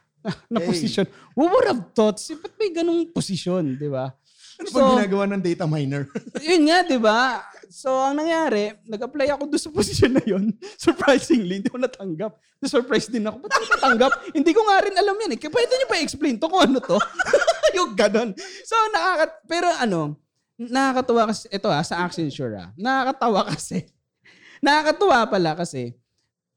[0.50, 0.66] na Hey.
[0.66, 1.06] position.
[1.38, 2.18] Who would have thought?
[2.18, 4.10] Si, ba't may ganung posisyon, di ba?
[4.58, 6.10] Ano ba ginagawa ng data miner?
[6.42, 7.46] yun nga, di ba?
[7.70, 10.50] So, ang nangyari, nag-apply ako doon sa posisyon na yun.
[10.74, 12.34] Surprisingly, hindi ko natanggap.
[12.58, 13.38] Na-surprise din ako.
[13.46, 14.12] Ba't hindi natanggap?
[14.34, 15.38] hindi ko nga rin alam yan eh.
[15.38, 16.98] Kaya pwede niyo pa explain to kung ano to?
[17.78, 18.34] yung ganon.
[18.66, 19.30] So, nakakat...
[19.46, 20.18] Pero ano,
[20.58, 22.68] nakakatuwa kasi, ito ah, sa Accenture ah.
[22.74, 23.86] Nakakatawa kasi.
[24.58, 25.94] Nakakatuwa pala kasi,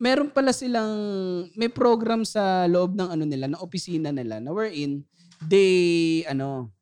[0.02, 0.94] meron pala silang,
[1.54, 5.06] may program sa loob ng ano nila, ng opisina nila, na wherein,
[5.46, 6.74] they, ano,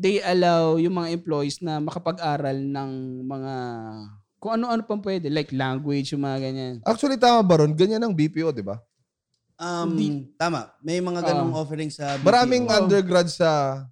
[0.00, 2.90] they allow yung mga employees na makapag-aral ng
[3.28, 3.54] mga
[4.40, 5.28] kung ano-ano pang pwede.
[5.28, 6.74] Like language, yung mga ganyan.
[6.88, 7.76] Actually, tama ba ron?
[7.76, 8.80] Ganyan ang BPO, di ba?
[9.60, 10.32] Um, Hindi.
[10.40, 10.72] tama.
[10.80, 12.24] May mga ganong offering sa BPO.
[12.24, 13.84] Maraming undergrad sa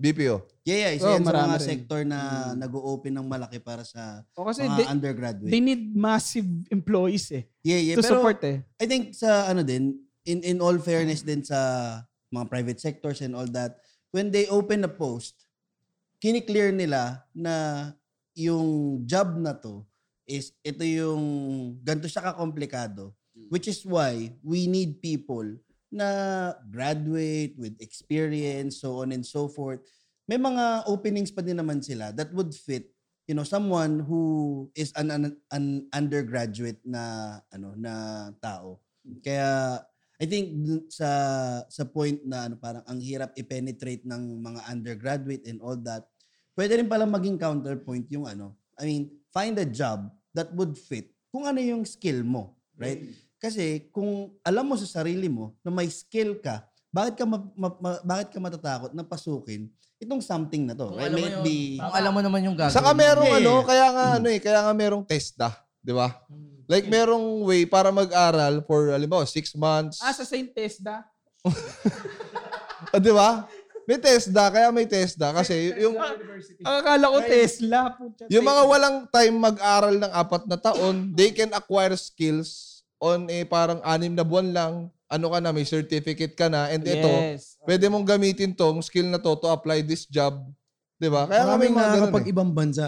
[0.00, 0.36] BPO.
[0.64, 0.92] Yeah, yeah.
[0.96, 1.68] Isa Oh, yan sa mga rin.
[1.68, 2.18] sector na
[2.56, 5.52] nag-o-open ng malaki para sa O kasi mga they, undergraduate.
[5.52, 7.44] they need massive employees eh.
[7.60, 7.96] yeah, yeah.
[7.96, 8.64] to Pero support eh.
[8.80, 11.58] I think sa ano din, in, in all fairness din sa
[12.32, 13.76] mga private sectors and all that,
[14.10, 15.44] when they open a post,
[16.16, 17.90] kiniklear nila na
[18.32, 19.84] yung job na to
[20.24, 21.22] is ito yung
[21.84, 23.12] ganito siya kakomplikado.
[23.52, 25.44] Which is why we need people
[25.92, 26.08] na
[26.72, 29.84] graduate with experience, so on and so forth.
[30.24, 32.88] May mga openings pa din naman sila that would fit
[33.28, 37.92] you know someone who is an, an, an undergraduate na ano na
[38.40, 38.80] tao.
[39.22, 39.78] Kaya
[40.22, 40.54] I think
[40.88, 41.10] sa
[41.66, 46.06] sa point na ano parang ang hirap i-penetrate ng mga undergraduate and all that.
[46.54, 48.54] Pwede rin pala maging counterpoint yung ano.
[48.76, 49.02] I mean,
[49.32, 53.00] find a job that would fit kung ano yung skill mo, right?
[53.42, 57.74] Kasi kung alam mo sa sarili mo na may skill ka, bakit ka ma- ma-
[57.76, 59.66] ma- bakit ka matatakot na pasukin
[59.98, 60.86] itong something na to?
[60.86, 61.10] Kung Right?
[61.10, 62.78] alam mo May yun, be- Kung alam mo naman yung gagawin.
[62.78, 63.40] Saka merong Yeah.
[63.42, 66.08] ano, kaya nga ano eh, kaya nga merong TESDA, di ba?
[66.70, 69.98] Like merong way para mag-aral for, halimbawa, six months.
[69.98, 70.54] Ah, sa St.
[70.54, 71.02] Tesda?
[72.88, 73.46] Ah, di ba?
[73.82, 75.34] May TESDA, kaya may TESDA.
[75.34, 77.90] Kasi yung, Ang akala ko Tesla.
[77.90, 82.71] Putya, yung mga walang time mag-aral ng apat na taon, they can acquire skills
[83.02, 84.72] on a parang anim na buwan lang.
[85.06, 86.70] Ano ka na, may certificate ka na.
[86.70, 87.58] And ito, Yes.
[87.62, 90.40] pwede mong gamitin tong skill na to to apply this job.
[90.96, 91.26] Di ba?
[91.26, 92.32] Kaya maraming mga ganun nakakapag eh.
[92.32, 92.86] ibang bansa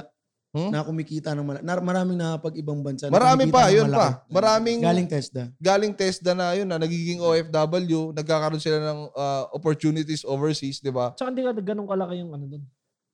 [0.55, 0.71] Hmm?
[0.71, 1.67] na kumikita ng malaki.
[1.67, 3.05] maraming nakakapag ibang bansa.
[3.05, 3.99] na Marami pa, yun malaki.
[3.99, 4.09] pa.
[4.31, 5.43] Maraming Galing TESDA.
[5.59, 11.11] galing TESDA na yun na nagiging OFW, nagkakaroon sila ng uh, opportunities overseas, di ba?
[11.11, 12.63] Tsaka hindi ka ganun kalaki yung ano dun.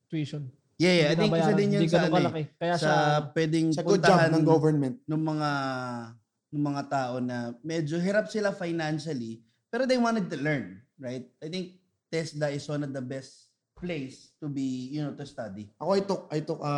[0.07, 0.53] Tuition.
[0.77, 1.09] Yeah, yeah.
[1.09, 2.43] I think isa din yun Hindi sa, ano eh, kalaki.
[2.57, 2.93] Kaya sa sa,
[3.33, 4.97] pwedeng Sa puntahan ng government.
[5.03, 5.49] ng mga
[6.51, 11.31] ng mga tao na medyo hirap sila financially pero they wanted to learn, right?
[11.39, 11.79] I think
[12.11, 15.71] TESDA is one of the best place to be, you know, to study.
[15.79, 16.75] Ako I took, I took a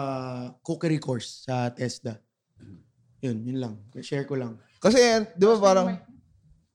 [0.61, 2.21] cookery course sa TESDA.
[3.25, 3.75] Yun, yun lang.
[4.05, 4.61] Share ko lang.
[4.77, 5.01] Kasi,
[5.41, 5.97] di ba parang,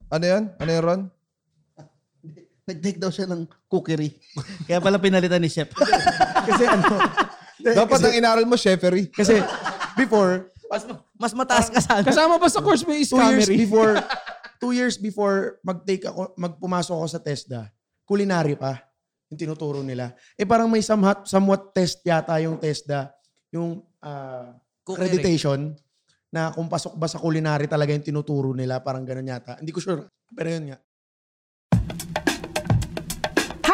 [0.09, 0.57] ano yan?
[0.57, 1.01] Ano yan, Ron?
[2.67, 4.17] Nag-take daw siya ng cookery.
[4.67, 5.69] Kaya pala pinalitan ni Chef.
[6.43, 6.97] Kasi ano,
[7.77, 9.09] Dapat ang inaral mo, chefery.
[9.09, 9.37] kasi
[9.97, 10.83] before, Mas,
[11.17, 12.05] mas mataas ka sana.
[12.05, 13.93] Kasama pa sa course may two years before,
[14.61, 17.61] two years before mag-take ako, magpumasok ako sa TESDA,
[18.05, 18.87] culinary pa
[19.27, 20.15] yung tinuturo nila.
[20.39, 23.11] Eh parang may somewhat, somewhat test yata yung TESDA,
[23.51, 25.11] yung Cookery.
[25.11, 25.75] accreditation
[26.31, 29.59] na kung pasok ba sa culinary talaga yung tinuturo nila, parang ganun yata.
[29.59, 30.07] Hindi ko sure.
[30.31, 30.79] Pero yun nga.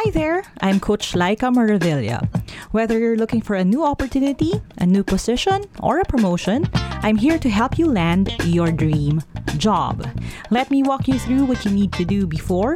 [0.03, 2.27] Hi there, I'm Coach Laika Maravilla.
[2.75, 6.67] Whether you're looking for a new opportunity, a new position, or a promotion,
[7.07, 9.23] I'm here to help you land your dream
[9.55, 10.03] job.
[10.51, 12.75] Let me walk you through what you need to do before,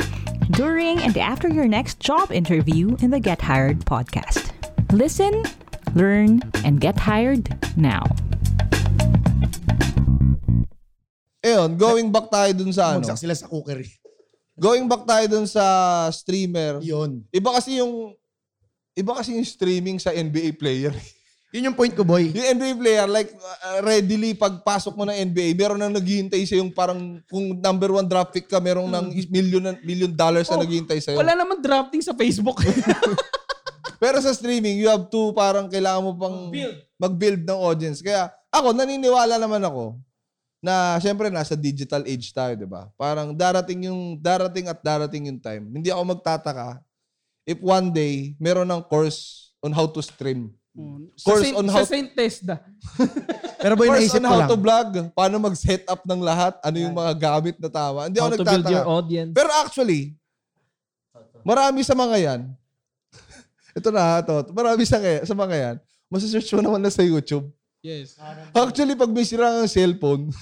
[0.52, 4.56] during, and after your next job interview in the Get Hired podcast.
[4.96, 5.44] Listen,
[5.96, 8.08] learn, and get hired now.
[11.44, 13.04] Ayun, going back tayo dun sa ano.
[13.04, 14.07] Bumagsak sila sa cookery.
[14.58, 15.62] Going back tayo dun sa
[16.10, 16.82] streamer.
[16.82, 17.22] Yun.
[17.30, 18.18] Iba kasi yung
[18.98, 20.92] iba kasi yung streaming sa NBA player.
[21.56, 22.28] Yun yung point ko, boy.
[22.36, 26.76] Yung NBA player, like, uh, readily, pagpasok mo ng NBA, meron nang naghihintay sa yung
[26.76, 31.00] parang, kung number one draft pick ka, meron ng million, million dollars na Oh, naghihintay
[31.00, 31.16] sa'yo.
[31.16, 32.60] Wala naman drafting sa Facebook.
[34.04, 36.52] Pero sa streaming, you have to, parang kailangan mo pang
[37.00, 38.04] mag-build ng audience.
[38.04, 39.96] Kaya, ako, naniniwala naman ako,
[40.58, 42.90] na syempre nasa digital age tayo, 'di ba?
[42.98, 45.64] Parang darating yung darating at darating yung time.
[45.70, 46.82] Hindi ako magtataka
[47.46, 50.52] if one day meron ng course on how to stream.
[51.18, 52.62] sa Course Saint, on sa how Saint Tesda.
[53.66, 54.50] Pero boy, course naisip on ko how lang.
[54.54, 58.06] to vlog, paano mag-set up ng lahat, ano yung mga gamit na tama.
[58.06, 58.94] Hindi ako How to build your nagtataka.
[58.94, 59.32] audience.
[59.34, 60.02] Pero actually,
[61.42, 62.42] marami sa mga yan,
[63.82, 65.76] ito na, ito, marami sa, sa mga yan,
[66.14, 67.50] masasearch mo naman na sa YouTube.
[67.88, 68.20] Yes.
[68.52, 70.28] Actually, pag may sira ng cellphone,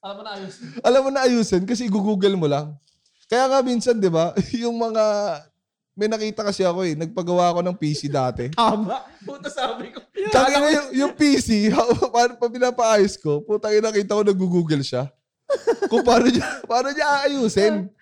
[0.00, 0.54] Alam mo na ayos.
[0.88, 2.72] alam mo na ayusin kasi i-google mo lang.
[3.28, 4.32] Kaya nga minsan, di ba,
[4.64, 5.04] yung mga,
[5.92, 8.48] may nakita kasi ako eh, nagpagawa ako ng PC dati.
[8.56, 9.04] Tama.
[9.20, 10.00] Puta sabi ko.
[10.32, 11.68] Tsaka yung, yung PC,
[12.08, 15.12] paano pa pinapaayos ko, putang ina nakita ko nag-google siya.
[15.92, 17.92] Kung paano niya, paano niya aayusin.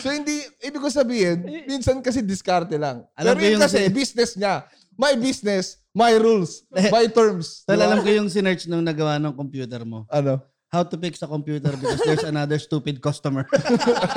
[0.00, 3.04] So hindi, ibig ko sabihin, minsan kasi diskarte lang.
[3.12, 4.64] Alam Pero yun yung kasi, si- business niya.
[4.96, 7.62] My business, my rules, my terms.
[7.62, 7.86] Tol, Diba?
[7.86, 10.04] alam ko yung sinerch nung nagawa ng computer mo.
[10.10, 10.42] Ano?
[10.74, 13.46] How to fix a computer because there's another stupid customer.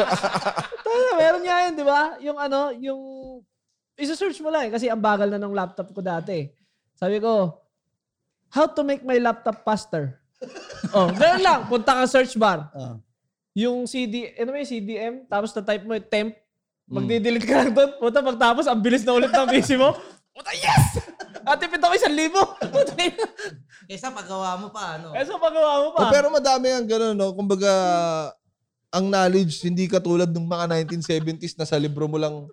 [0.86, 2.02] Tayo, meron nga yun, di ba?
[2.18, 3.02] Yung ano, yung...
[3.94, 6.50] Isa-search mo lang eh, kasi ang bagal na ng laptop ko dati.
[6.98, 7.62] Sabi ko,
[8.50, 10.18] how to make my laptop faster?
[10.98, 11.60] oh, ganun lang.
[11.70, 12.74] Punta ka search bar.
[12.74, 12.98] Ah.
[13.54, 15.14] Yung CD, ano yung CDM?
[15.30, 16.34] Tapos na-type mo yung temp.
[16.90, 17.90] Magdi-delete ka lang doon.
[18.02, 19.94] Puta, pagtapos, ang bilis na ulit ng PC mo.
[20.34, 21.07] Puta, yes!
[21.48, 22.44] At tipid ako isang libo.
[23.88, 25.16] Kaysa paggawa mo pa, ano?
[25.16, 26.00] Kesa pagawa mo pa.
[26.04, 27.32] Oh, pero madami ang gano'n, no?
[27.32, 27.72] Kumbaga,
[28.92, 32.52] ang knowledge, hindi katulad ng mga 1970s na sa libro mo lang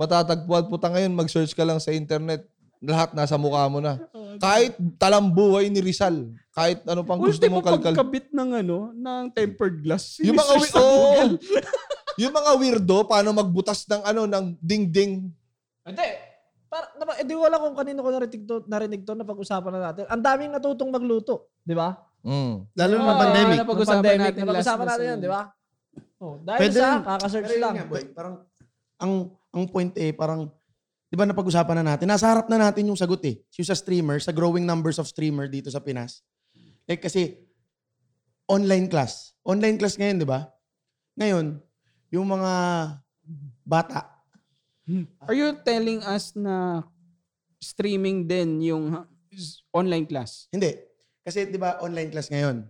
[0.00, 0.64] matatagpuan.
[0.72, 2.48] Puta ngayon, mag-search ka lang sa internet.
[2.82, 4.00] Lahat nasa mukha mo na.
[4.40, 6.32] Kahit talambuhay ni Rizal.
[6.56, 7.94] Kahit ano pang gusto mong kalkal.
[7.94, 10.16] pagkabit ng ano, ng tempered glass.
[10.24, 11.36] Yung mga, oh,
[12.16, 15.28] yung mga weirdo, paano magbutas ng ano, ng ding-ding.
[15.84, 16.31] Hindi.
[16.72, 20.08] Para, napa, edi wala kung kanino ko narinig to, narinig to na pag-usapan na natin.
[20.08, 21.52] Ang daming natutong magluto.
[21.60, 21.92] Di ba?
[22.24, 22.64] Mm.
[22.72, 23.56] Lalo na Oo, pandemic.
[23.60, 25.42] na pag-usapan Pandemic, natin na natin sa- yan, di ba?
[26.16, 27.04] Oh, dahil Pwede sa rin.
[27.04, 27.74] kaka-search lang.
[27.76, 28.34] nga, boy, parang,
[28.96, 29.12] ang,
[29.52, 30.48] ang point eh, parang,
[31.12, 33.36] di ba napag-usapan na natin, nasa harap na natin yung sagot eh.
[33.60, 36.24] Yung sa streamer, sa growing numbers of streamer dito sa Pinas.
[36.88, 37.36] Like kasi,
[38.48, 39.36] online class.
[39.44, 40.48] Online class ngayon, di ba?
[41.20, 41.60] Ngayon,
[42.16, 42.52] yung mga
[43.60, 44.11] bata,
[45.22, 46.82] Are you telling us na
[47.62, 49.06] streaming din yung
[49.70, 50.50] online class?
[50.50, 50.74] Hindi.
[51.22, 52.66] Kasi 'di ba online class ngayon.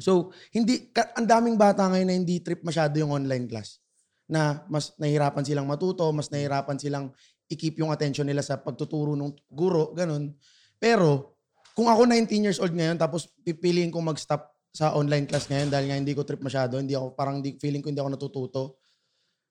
[0.00, 3.78] So, hindi ang daming bata ngayon na hindi trip masyado yung online class.
[4.26, 7.14] Na mas nahihirapan silang matuto, mas nahihirapan silang
[7.46, 10.34] i-keep yung attention nila sa pagtuturo ng guro, ganun.
[10.80, 11.38] Pero
[11.78, 15.86] kung ako 19 years old ngayon tapos pipiliin kong mag-stop sa online class ngayon dahil
[15.86, 18.62] nga hindi ko trip masyado, hindi ako parang di, feeling ko hindi ako natututo.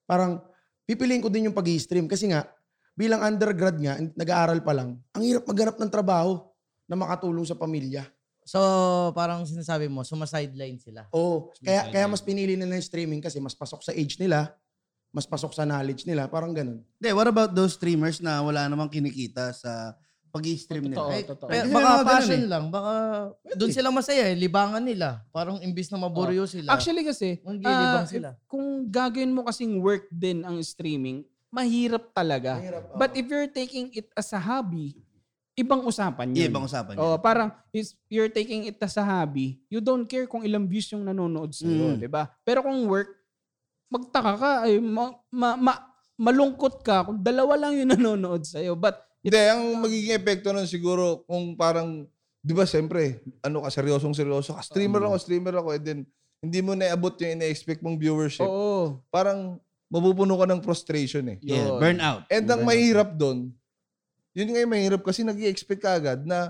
[0.04, 0.44] Parang
[0.84, 2.48] pipiliin ko din yung pag-i-stream kasi nga
[2.94, 6.46] bilang undergrad nga, nag-aaral pa lang, ang hirap maghanap ng trabaho
[6.86, 8.06] na makatulong sa pamilya.
[8.44, 8.60] So,
[9.16, 11.08] parang sinasabi mo, sumasideline sila.
[11.16, 11.50] Oo.
[11.64, 14.52] Kaya, kaya mas pinili nila yung streaming kasi mas pasok sa age nila,
[15.16, 16.84] mas pasok sa knowledge nila, parang ganun.
[17.00, 19.96] Hindi, what about those streamers na wala namang kinikita sa
[20.34, 20.98] pag-i-stream nila?
[20.98, 21.48] Totoo, Eh, totoo.
[21.48, 22.50] Pero baka mga ganun passion eh.
[22.50, 22.64] lang.
[22.68, 22.94] Baka
[23.54, 24.36] doon sila masaya eh.
[24.36, 25.22] Libangan nila.
[25.30, 26.74] Parang imbis na maburyo sila.
[26.74, 28.30] Actually kasi, Manggilibang ah, sila.
[28.44, 32.58] kung gagawin mo kasing work din ang streaming, mahirap talaga.
[32.92, 34.98] But if you're taking it as a hobby,
[35.54, 36.50] ibang usapan yun.
[36.50, 37.22] ibang usapan Oh, yun.
[37.22, 41.06] parang is you're taking it as a hobby, you don't care kung ilang views yung
[41.06, 42.02] nanonood sa iyo, Mm.
[42.02, 42.26] 'di ba?
[42.42, 43.06] Pero kung work,
[43.88, 45.84] magtaka ka ay ma, ma- ma-
[46.16, 48.74] malungkot ka kung dalawa lang yung nanonood sa iyo.
[48.74, 52.04] But Hindi, ang magiging epekto nun siguro kung parang,
[52.44, 54.62] di ba siyempre, ano ka, seryosong seryoso ka.
[54.62, 55.70] Streamer ako, streamer ako.
[55.74, 56.00] And then,
[56.44, 58.44] hindi mo na-abot yung ina-expect mong viewership.
[58.44, 61.38] oo, Parang, mapupuno ka ng frustration eh.
[61.40, 61.78] Yeah, yun.
[61.78, 62.26] burnout.
[62.28, 63.54] And ang mahirap doon,
[64.34, 66.50] yun nga yung mahirap kasi nag expect ka agad na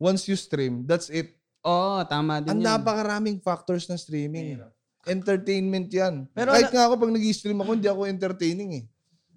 [0.00, 1.36] once you stream, that's it.
[1.60, 2.72] Oo, tama din Ang yan.
[2.72, 4.64] napakaraming factors ng streaming.
[5.04, 6.24] Entertainment yan.
[6.32, 8.84] Pero Kahit nga ako pag nag-stream ako, hindi ako entertaining eh.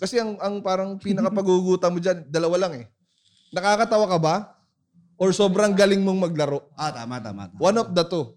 [0.04, 2.86] Kasi ang, ang parang pinakapagugutan mo dyan, dalawa lang eh.
[3.56, 4.36] Nakakatawa ka ba?
[5.16, 6.68] Or sobrang galing mong maglaro?
[6.76, 7.48] Ah, tama, tama.
[7.48, 7.60] tama.
[7.64, 8.36] One of the two.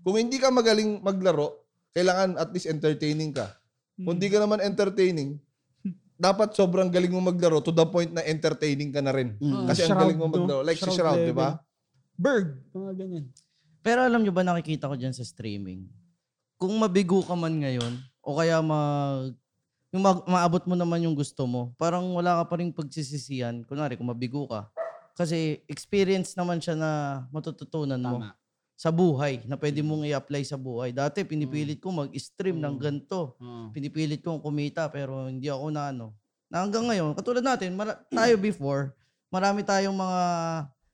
[0.00, 3.52] Kung hindi ka magaling maglaro, kailangan at least entertaining ka.
[4.00, 5.36] Kung hindi ka naman entertaining,
[6.16, 9.36] dapat sobrang galing mo maglaro to the point na entertaining ka na rin.
[9.36, 9.68] Mm.
[9.68, 10.32] Kasi ang Shroud, galing mo no?
[10.32, 10.60] maglaro.
[10.64, 11.60] Like si Shroud Shroud, di ba?
[12.16, 12.56] Berg.
[12.72, 13.24] Mga ganyan.
[13.82, 15.90] Pero alam nyo ba nakikita ko dyan sa streaming?
[16.56, 19.34] Kung mabigo ka man ngayon, o kaya mag,
[19.92, 23.60] yung mag, maabot mo naman yung gusto mo, parang wala ka pa rin pagsisisihan.
[23.68, 24.72] Kunwari, kung mabigo ka.
[25.12, 26.90] Kasi experience naman siya na
[27.28, 28.32] matututunan mo Tama.
[28.72, 30.96] sa buhay, na pwede mong i-apply sa buhay.
[30.96, 33.36] Dati, pinipilit ko mag-stream ng ganito.
[33.36, 33.68] Oo.
[33.68, 36.16] Pinipilit kong kumita, pero hindi ako na ano.
[36.48, 38.96] Na hanggang ngayon, katulad natin, mara- tayo before,
[39.28, 40.20] marami tayong mga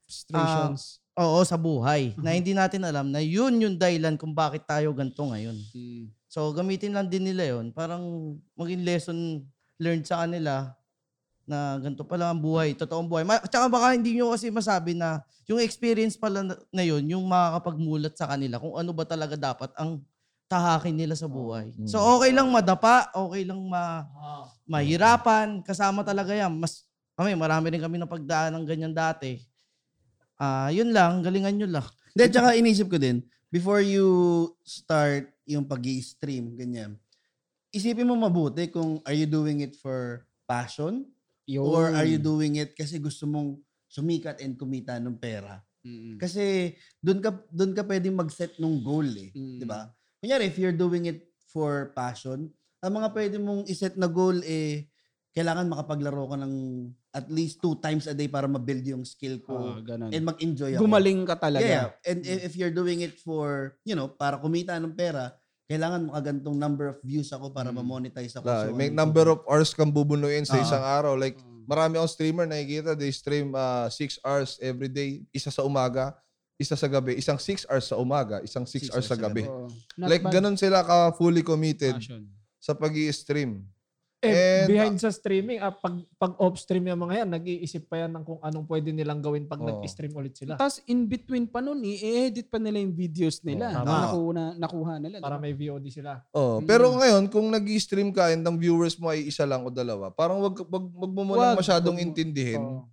[0.09, 0.97] Frustrations.
[1.13, 2.17] Oo, sa buhay.
[2.17, 5.53] Na hindi natin alam na yun yung dahilan kung bakit tayo ganito ngayon.
[5.69, 6.09] Mm.
[6.29, 7.73] So, gamitin lang din nila yun.
[7.73, 9.17] Parang maging lesson
[9.81, 10.77] learned sa kanila
[11.49, 13.25] na ganito pala ang buhay, totoong buhay.
[13.25, 17.25] Ma- Tsaka baka hindi nyo kasi masabi na yung experience pala na, na yun, yung
[17.25, 19.97] makakapagmulat sa kanila kung ano ba talaga dapat ang
[20.45, 21.73] tahakin nila sa buhay.
[21.89, 24.05] So, okay lang madapa, okay lang ma
[24.69, 26.53] mahirapan, kasama talaga yan.
[26.53, 26.85] Mas,
[27.17, 29.41] kami, marami rin kami napagdaan ng ganyan dati.
[30.37, 31.87] Ah, yun lang, galingan nyo lang.
[32.13, 34.05] Hindi, tsaka inisip ko din, before you
[34.61, 36.93] start yung pag stream ganyan,
[37.73, 41.09] isipin mo mabuti kung are you doing it for passion
[41.49, 41.65] Yun.
[41.65, 43.57] or are you doing it kasi gusto mong
[43.89, 45.57] sumikat and kumita ng pera.
[45.81, 46.21] Mm-mm.
[46.21, 49.57] Kasi doon ka doon ka pwedeng mag-set ng goal eh, Mm.
[49.57, 49.89] 'di ba?
[50.21, 52.53] Kunyari if you're doing it for passion,
[52.85, 54.85] ang mga pwede mong iset na goal eh
[55.33, 56.53] kailangan makapaglaro ka ng
[57.09, 60.13] at least two times a day para ma-build yung skill ko Ah, ganun.
[60.13, 60.85] and mag-enjoy ako.
[60.85, 61.65] Gumaling ka talaga.
[61.65, 65.33] Yeah, and i- if you're doing it for, you know, para kumita ng pera,
[65.65, 67.81] kailangan makagantong number of views ako para Mm.
[67.81, 68.45] ma-monetize ako.
[68.45, 70.65] Na, So, may number of hours kang bubunuin sa Ah.
[70.65, 71.13] isang araw.
[71.13, 71.65] Like, Mm.
[71.65, 73.53] marami akong streamer nakikita, they stream
[73.89, 75.25] 6 hours every day.
[75.29, 76.13] Isa sa umaga,
[76.57, 77.17] isa sa gabi.
[77.17, 79.43] Isang 6 hours sa umaga, isang 6 Six hours sa hours sa gabi.
[79.45, 79.65] Oo.
[79.97, 80.33] Not Like, bad.
[80.33, 82.29] ganun sila ka fully committed Passion.
[82.57, 83.65] sa pag stream
[84.19, 88.11] Eh, And, behind sa streaming, ah, pag, pag off-stream yung mga yan, nag-iisip pa yan
[88.11, 89.71] ng kung anong pwede nilang gawin pag Oo.
[89.71, 90.59] nag-stream ulit sila.
[90.59, 93.71] Tapos in between pa nun, i-edit pa nila yung videos nila.
[93.71, 95.15] Oo, na nakuha, nakuha nila.
[95.23, 95.43] Para diba?
[95.47, 96.19] may VOD sila.
[96.35, 96.67] Oh, Mm.
[96.67, 100.43] pero ngayon kung nag-stream ka and ang viewers mo ay isa lang o dalawa, parang
[100.43, 102.59] wag wag, wag mo muna Wag, masyadong wag intindihin.
[102.59, 102.91] Oo.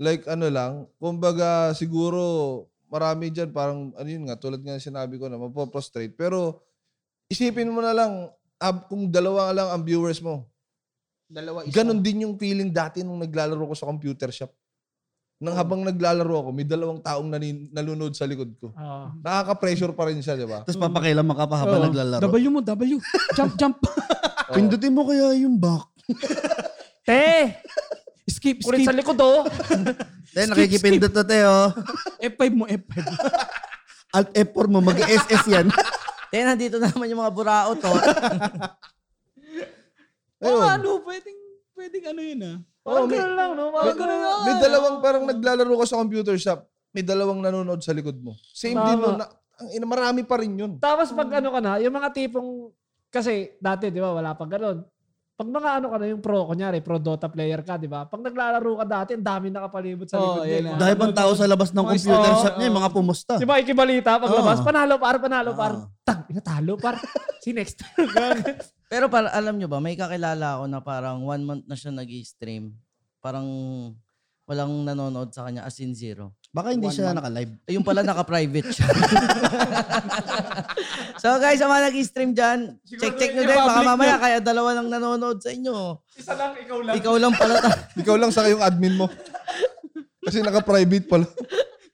[0.00, 2.20] Like ano lang, kumbaga siguro
[2.88, 6.16] marami diyan parang ano yun nga tulad nga ng sinabi ko na mapoprostrate.
[6.16, 6.64] Pero
[7.28, 10.48] isipin mo na lang ab, kung dalawa lang ang viewers mo.
[11.26, 11.74] Dalawa isa.
[11.74, 14.52] Ganon din yung feeling dati nung naglalaro ko sa computer shop.
[15.36, 18.72] Nang habang naglalaro ako, may dalawang taong nanin, nalunod sa likod ko.
[18.72, 19.12] Ah.
[19.20, 20.64] Nakaka-pressure pa rin siya, di ba?
[20.64, 21.86] Tapos papakailan ka pa habang Oo.
[21.92, 22.24] naglalaro.
[22.24, 22.96] W mo, W.
[23.36, 23.76] Jump, jump.
[24.56, 25.92] Pindutin mo kaya yung back.
[27.08, 27.52] Te!
[28.26, 28.82] skip, skip.
[28.82, 29.44] sa likod oh!
[30.34, 31.68] Te, nakikipindot na te, oh.
[32.20, 32.92] F5 mo, F5.
[34.16, 35.68] Alt F4 mo, mag-SS yan.
[36.36, 37.88] Kaya nandito na naman yung mga burao to.
[40.44, 41.38] Oo, ano, pwedeng,
[41.72, 42.56] pwedeng ano yun ah.
[42.84, 43.72] Oh, ganun lang, no?
[43.72, 44.44] Mga ganun lang.
[44.44, 48.36] May dalawang parang naglalaro ka sa computer shop, may dalawang nanonood sa likod mo.
[48.52, 48.84] Same Tama.
[48.84, 49.16] din nun.
[49.16, 50.76] Na, ang ina, marami pa rin yun.
[50.76, 52.68] Tapos pag ano ka na, yung mga tipong,
[53.08, 54.84] kasi dati, di ba, wala pang ganun.
[55.36, 58.08] Pag mga ano ka na, yung pro, kunyari, pro Dota player ka, di ba?
[58.08, 60.48] Pag naglalaro ka dati, ang dami nakapalibot sa likod.
[60.48, 60.72] yan niya.
[60.72, 60.80] na.
[60.80, 63.32] Dahil pang tao sa labas ng computer isa- shop niya, yung mga pumusta.
[63.36, 64.64] Di ba, ikibalita, paglabas, Oo.
[64.64, 65.72] panalo par, panalo par.
[65.76, 65.92] Oo.
[66.00, 66.96] Tang, inatalo par.
[67.44, 67.84] si next.
[68.90, 72.08] Pero para, alam nyo ba, may kakilala ako na parang one month na siya nag
[72.24, 72.72] stream
[73.20, 73.44] Parang
[74.46, 76.32] walang nanonood sa kanya as in zero.
[76.48, 77.18] Baka hindi One siya month.
[77.20, 77.52] naka-live.
[77.66, 78.86] Ayun pala, naka-private siya.
[81.20, 83.56] so guys, sa mga nag-stream dyan, check-check nyo din.
[83.56, 86.00] Baka mamaya kaya dalawa lang nanonood sa inyo.
[86.16, 86.94] Isa lang, ikaw lang.
[86.96, 87.54] Ikaw lang pala.
[88.02, 89.06] Ikaw lang sa yung admin mo.
[90.26, 91.26] Kasi naka-private pala.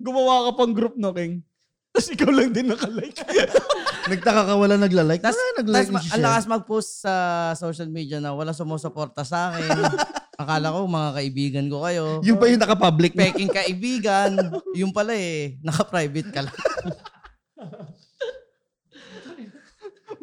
[0.02, 1.44] Gumawa ka pang group no, King.
[1.92, 3.20] Tapos ikaw lang din nakalike.
[4.10, 5.20] Nagtaka ka wala nagla-like.
[5.60, 7.14] Nag-like ma- ni ang lakas mag-post sa
[7.52, 9.68] social media na wala sumusuporta sa akin.
[10.42, 12.24] Akala ko mga kaibigan ko kayo.
[12.24, 13.12] Yung pa yung naka-public.
[13.12, 14.32] Peking kaibigan.
[14.72, 16.58] Yung pala eh, naka-private ka lang.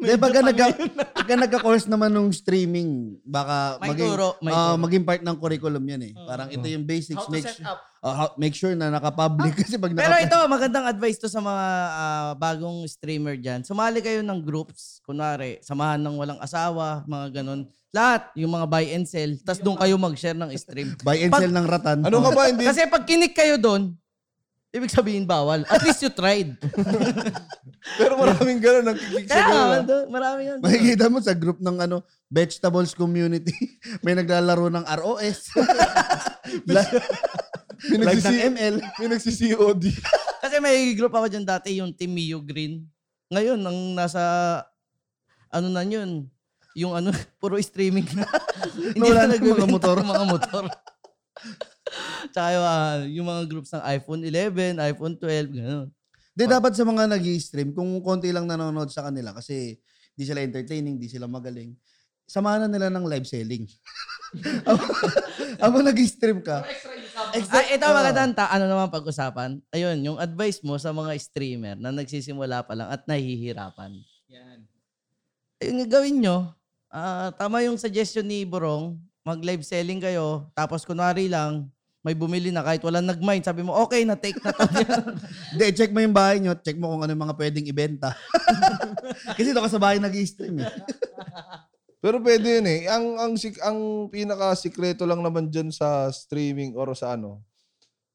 [0.00, 0.66] Di ba pagka, nagka,
[1.20, 4.80] pagka nagka-course naman nung streaming, baka May maging, turo, may ah, turo.
[4.80, 6.12] maging part ng curriculum yan eh.
[6.16, 7.14] Parang ito yung basics.
[7.14, 7.78] How to make, set su- up.
[8.00, 9.52] ah, how- make sure na naka-public.
[9.60, 13.60] Kasi pag Pero naka- ito, magandang advice to sa mga ah, bagong streamer dyan.
[13.60, 15.04] Sumali kayo ng groups.
[15.04, 17.68] Kunwari, samahan ng walang asawa, mga ganun.
[17.90, 19.36] Lahat, yung mga buy and sell.
[19.42, 20.96] Tapos doon kayo mag-share ng stream.
[21.02, 21.98] buy and Pag- sell ng ratan.
[22.00, 22.48] Ano ka ba?
[22.48, 23.99] Hindi, Kasi pag kinik kayo doon,
[24.70, 25.66] ibig sabihin bawal.
[25.66, 26.54] At least you tried.
[28.00, 30.04] Pero maraming ganun ang kikik sa Kaya nga, ah.
[30.06, 30.58] marami yan.
[30.62, 33.54] Makikita mo sa group ng ano, vegetables community,
[34.04, 35.50] may naglalaro ng ROS.
[36.70, 36.92] Live
[37.90, 38.74] ng Pinagsisi- ML.
[39.00, 39.82] Pinagsisi-COD.
[40.40, 42.84] Kasi may group ako dyan dati, yung Team Mio Green.
[43.32, 44.20] Ngayon, ang nasa,
[45.50, 46.28] ano na yun,
[46.76, 47.10] yung ano,
[47.42, 48.26] puro streaming na.
[48.94, 49.96] Hindi Wala na na yung mga nagbebenta motor.
[49.98, 50.64] ng mga motor.
[52.32, 55.88] Tsaka yung, ah, yung mga groups ng iPhone 11, iPhone 12, gano'n.
[56.30, 59.76] Di dapat sa mga nag stream kung konti lang nanonood sa kanila kasi
[60.14, 61.74] di sila entertaining, di sila magaling.
[62.30, 63.66] Samahan na nila ng live selling.
[65.62, 66.62] Habang nag-stream ka.
[67.50, 67.94] Ah, ito Oo.
[67.94, 69.58] magandang ano naman pag-usapan.
[69.74, 73.98] Ayun, yung advice mo sa mga streamer na nagsisimula pa lang at nahihirapan.
[74.30, 74.58] Yan.
[75.60, 76.54] Yung gawin nyo,
[76.88, 78.94] ah, tama yung suggestion ni Borong,
[79.26, 81.68] mag-live selling kayo, tapos kunwari lang,
[82.00, 84.64] may bumili na kahit walang nag-mind, sabi mo, okay, na-take na to.
[85.52, 88.16] Hindi, check mo yung bahay nyo, check mo kung ano yung mga pwedeng ibenta.
[89.36, 90.72] kasi doon ka sa bahay nag-stream eh.
[92.02, 92.88] Pero pwede yun eh.
[92.88, 93.78] Ang, ang, ang
[94.08, 97.44] pinaka-sikreto lang naman dyan sa streaming or sa ano,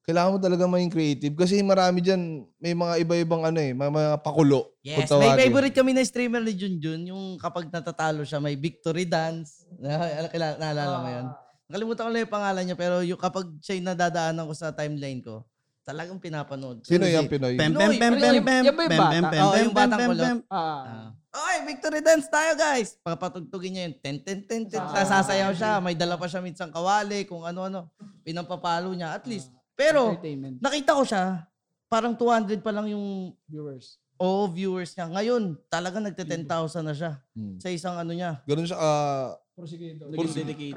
[0.10, 1.36] kailangan mo talaga maging creative.
[1.38, 4.74] Kasi marami dyan, may mga iba-ibang ano eh, mga, mga pakulo.
[4.82, 9.70] yes, may favorite kami na streamer ni Junjun, yung kapag natatalo siya, may victory dance.
[9.78, 11.28] Na, kailangan, naalala mo yun?
[11.66, 15.42] Nakalimutan ko lang yung pangalan niya, pero yung kapag siya'y nadadaanan ko sa timeline ko,
[15.82, 16.82] talagang pinapanood.
[16.82, 17.58] Sino yung Pinoy?
[17.58, 19.10] Pem, pem, pem, pem, pem, yung pem, bata?
[19.12, 20.38] pem, pem, Oo, pem, yung pem, batang pem, pem.
[20.48, 20.58] Ah.
[20.58, 21.08] Ah.
[21.36, 22.96] Okay, victory dance tayo guys.
[23.02, 24.80] Papatugtugin niya yung ten ten ten ten.
[24.80, 25.04] Ah.
[25.04, 25.78] Sasayaw siya.
[25.80, 27.90] May dala pa siya minsan kawali, kung ano-ano.
[28.22, 29.50] Pinampapalo niya at least.
[29.74, 30.58] Pero Entertainment.
[30.58, 31.44] nakita ko siya,
[31.86, 34.00] parang 200 pa lang yung Viewers.
[34.16, 35.06] oh, viewers niya.
[35.08, 36.48] Ngayon, talaga nagte 10,000
[36.82, 37.60] na siya Hmm.
[37.60, 38.40] sa isang ano niya.
[38.46, 40.12] Ganun siya, ah, Prosecutor.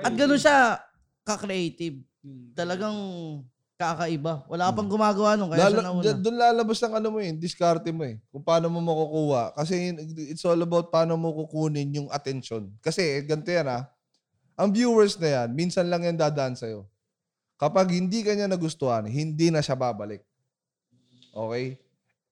[0.07, 0.79] At gano'n siya
[1.27, 1.99] ka-creative.
[2.23, 2.55] Hmm.
[2.55, 2.97] Talagang
[3.79, 4.43] kakaiba.
[4.51, 6.03] Wala ka pang gumagawa nun, kaya siya lala, nauna.
[6.03, 8.19] d- doon lalabas ang ano mo eh, diskarte mo eh.
[8.35, 9.55] Kung paano mo makukuha.
[9.55, 9.95] Kasi
[10.31, 12.75] it's all about paano mo kukunin yung attention.
[12.83, 13.87] Kasi ganito yan ah.
[14.59, 16.91] Ang viewers na yan, minsan lang yan dadaan sa'yo.
[17.55, 20.27] Kapag hindi ka niya nagustuhan, hindi na siya babalik.
[21.31, 21.79] Okay?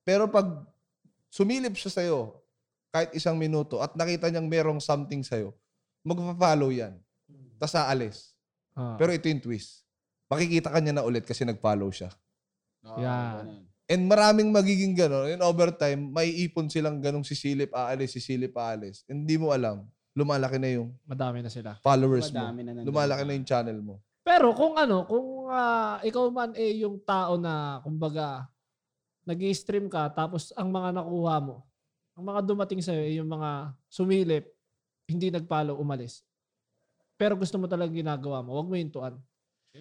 [0.03, 0.67] Pero pag
[1.31, 2.43] sumilip siya sa'yo,
[2.91, 5.55] kahit isang minuto, at nakita niyang merong something sa'yo,
[6.07, 6.95] magpa-follow yan.
[7.59, 8.17] Tapos aalis.
[8.79, 8.95] Ah.
[8.95, 9.83] Pero ito yung twist.
[10.31, 12.15] Makikita ka niya na ulit kasi nag-follow siya.
[12.97, 13.67] Yan.
[13.87, 15.39] And maraming magiging gano'n.
[15.39, 19.07] In overtime, may ipon silang ganong sisilip, aalis, sisilip, aalis.
[19.07, 19.87] And Hindi mo alam.
[20.17, 21.79] Lumalaki na yung Madami na sila.
[21.83, 22.41] followers mo.
[22.41, 22.87] Madami na nandun.
[22.91, 23.95] Lumalaki na yung channel mo.
[24.27, 28.51] Pero kung ano, kung ah, ikaw man eh yung tao na, kumbaga,
[29.23, 31.63] nag stream ka, tapos ang mga nakuha mo,
[32.19, 34.56] ang mga dumating sa'yo eh yung mga sumilip,
[35.07, 36.27] hindi nag-follow, umalis.
[37.17, 39.15] Pero gusto mo talagang ginagawa mo, huwag mo yung tuan.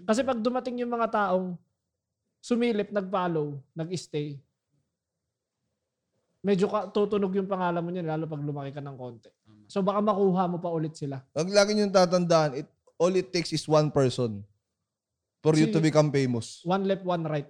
[0.05, 1.57] Kasi pag dumating yung mga taong
[2.39, 4.39] sumilip, nag-follow, nag-stay,
[6.45, 9.33] medyo ka, tutunog yung pangalan mo niya, lalo pag lumaki ka ng konti.
[9.65, 11.25] So baka makuha mo pa ulit sila.
[11.33, 12.69] Ang lagi niyong tatandaan, it,
[13.01, 14.45] all it takes is one person
[15.41, 16.61] for you to become famous.
[16.61, 17.49] One left, one right.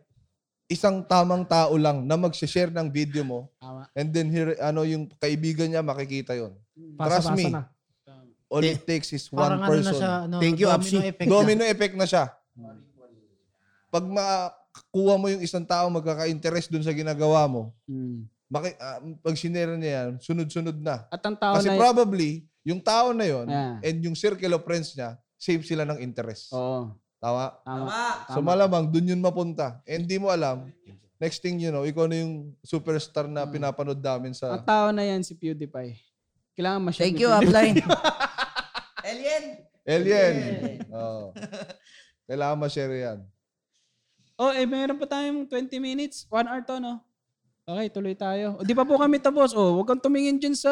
[0.66, 3.86] Isang tamang tao lang na mag-share ng video mo Tama.
[3.94, 6.58] and then here, ano yung kaibigan niya makikita yon.
[6.98, 7.54] Trust Pasa-pasa me.
[7.54, 7.64] na.
[8.46, 9.94] All it takes is one Parang ano na person.
[9.96, 10.98] siya, ano, Thank you, domino Apsi.
[11.04, 11.32] effect na.
[11.32, 12.26] Domino effect na siya.
[13.88, 18.26] Pag makuha mo yung isang tao magkaka-interest dun sa ginagawa mo, Mm.
[18.48, 21.06] maki, ah, pag sinera niya yan, sunod-sunod na.
[21.08, 21.78] At ang tao Kasi na...
[21.78, 23.74] probably, yung tao na yon Yeah.
[23.84, 26.50] and yung circle of friends niya, save sila ng interest.
[26.52, 26.90] Oo.
[27.26, 27.46] Tama?
[27.66, 28.02] Tama.
[28.30, 29.82] So malamang, dun yun mapunta.
[29.90, 30.70] And di mo alam,
[31.18, 34.54] next thing you know, ikaw na yung superstar na pinapanood namin sa...
[34.54, 35.98] Ang tao na yan si PewDiePie.
[36.54, 37.50] Kailangan ma-share Thank ni you, PewDiePie.
[37.50, 37.78] Upline.
[39.06, 39.44] Alien!
[39.86, 40.36] Alien!
[40.94, 41.34] Oo.
[42.30, 43.20] Kailangan ma-share yan.
[44.36, 46.28] Oh, eh, meron pa tayong 20 minutes.
[46.28, 47.05] One hour to, no?
[47.66, 48.46] Okay, tuloy tayo.
[48.52, 49.50] O, di pa po kami tapos.
[49.58, 50.70] Oh, huwag kang tumingin dyan sa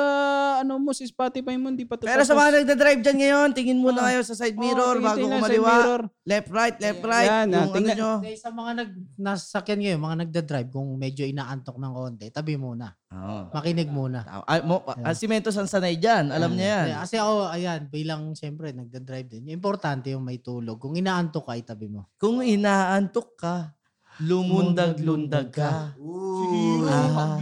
[0.61, 1.73] ano mo, si Spotify mo.
[1.73, 2.45] Di pa to Pero sa tapos.
[2.45, 4.05] mga nagda-drive dyan ngayon, tingin muna Ah.
[4.13, 5.73] kayo sa side Oh, mirror tingin- bago tingnan sa kumaliwa.
[5.73, 6.01] mirror.
[6.21, 7.25] Left, right, left, right.
[7.25, 8.11] Yan, ah, yung ano tingnan- nyo.
[8.21, 12.53] Hindi, sa mga nag, nasa sakyan ngayon, mga nagda-drive, kung medyo inaantok ng konti, tabi
[12.61, 12.93] muna.
[13.09, 13.39] Oo.
[13.49, 14.19] Makinig muna.
[14.23, 16.29] Ah, Ay, mo, ah, si Mentos ang sanay dyan.
[16.29, 17.01] Alam niya yan.
[17.01, 19.49] Kasi ako, ayan, bilang siyempre, nagda-drive din.
[19.49, 20.77] Importante yung may tulog.
[20.77, 22.05] Kung inaantok ka, itabi mo.
[22.21, 23.73] Kung inaantok ka,
[24.21, 25.97] lumundag-lundag ka.
[25.97, 26.85] Ooh.
[26.85, 27.39] Ah.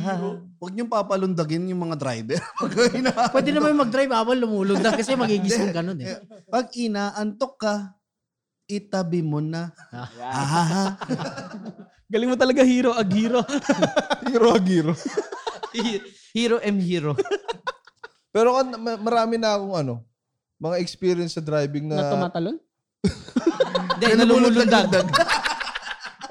[0.61, 2.39] Huwag niyong papalundagin yung mga driver.
[2.61, 6.21] Pag ina- Pwede naman mag-drive habang lumulundag kasi magigising ka nun eh.
[6.47, 7.73] Pag inaantok ka,
[8.69, 9.73] itabi mo na.
[9.91, 10.07] Ah.
[10.21, 10.89] Ah,
[12.07, 13.41] Galing mo talaga, hero, ag hero.
[14.31, 14.93] Hero, hero.
[16.31, 17.11] Hero M Hero.
[18.31, 19.95] Pero kan- ma- marami na akong ano,
[20.55, 22.55] mga experience sa driving na na, tumatalon?
[23.97, 24.87] Hindi, nalulundag.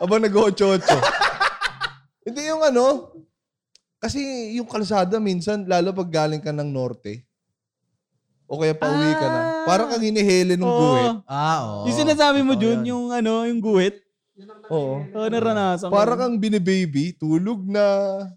[0.00, 0.80] Aba nag-8-8.
[2.26, 3.14] Hindi yung ano,
[3.96, 4.20] kasi
[4.56, 7.24] yung kalsada minsan, lalo pag galing ka ng norte,
[8.44, 9.48] o kaya pauwi ka na, Ah.
[9.62, 10.80] parang kang hinihele ng Oo.
[10.80, 11.16] guhit.
[11.24, 11.84] Ah, oo.
[11.86, 12.90] Yung sinasabi mo, Jun, yan.
[12.90, 14.00] yung ano, yung guhit.
[14.72, 15.04] Oo.
[15.04, 15.92] Oo, naranasan ko.
[15.92, 17.86] Parang kang binibaby, tulog na.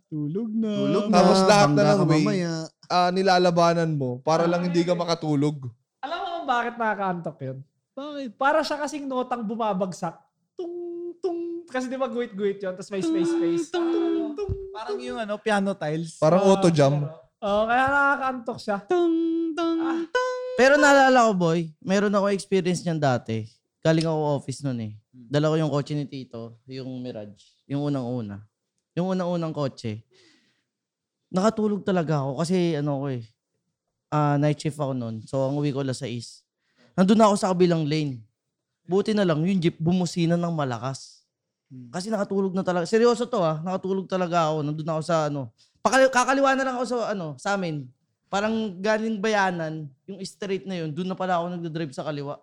[0.06, 0.72] tulog na.
[0.76, 1.16] Tulog na.
[1.16, 2.22] Tapos lahat na bangga ng ka way.
[2.22, 2.54] mamaya.
[2.86, 5.72] ah, nilalabanan mo para lang hindi ka makatulog.
[5.98, 7.58] Alam mo kung bakit nakakaantok yun?
[7.94, 8.30] Bakit?
[8.36, 10.14] Para siya kasing notang bumabagsak.
[10.54, 10.76] Tung,
[11.18, 11.40] tung.
[11.68, 13.70] Kasi di ba guhit-guhit yun, tapos may space-space.
[13.70, 13.90] Tung,
[14.34, 14.52] tung.
[14.72, 16.18] Parang yung ano, piano tiles.
[16.18, 17.06] Parang auto jam.
[17.40, 18.78] Oo, kaya nakakaantok siya.
[18.86, 19.16] Tung,
[19.52, 20.02] tung, Ah.
[20.06, 20.32] tung.
[20.54, 23.46] Pero naalala ko, boy, meron ako experience niyan dati.
[23.82, 24.94] Galing ako office noon eh.
[25.12, 27.42] Dala ko yung kotse ni Tito, yung Mirage.
[27.66, 28.42] Yung unang-una.
[28.94, 30.06] Yung unang-unang kotse.
[31.28, 33.24] Nakatulog talaga ako kasi ano ko eh.
[34.14, 35.26] ah, night shift ako noon.
[35.26, 36.46] So ang uwi ko alas 6.
[36.94, 38.22] Nandun na ako sa kabilang lane.
[38.86, 41.13] Buti na lang, yung jeep bumusina ng malakas.
[41.90, 42.86] Kasi nakatulog na talaga.
[42.86, 43.58] Seryoso to ah.
[43.66, 44.62] Nakatulog talaga ako.
[44.62, 45.50] Nandun ako sa ano.
[45.84, 47.90] Pakali- kakaliwa na lang ako sa ano, sa amin.
[48.32, 52.42] Parang galing bayanan, yung straight na yun, doon na pala ako nagdadrive sa kaliwa.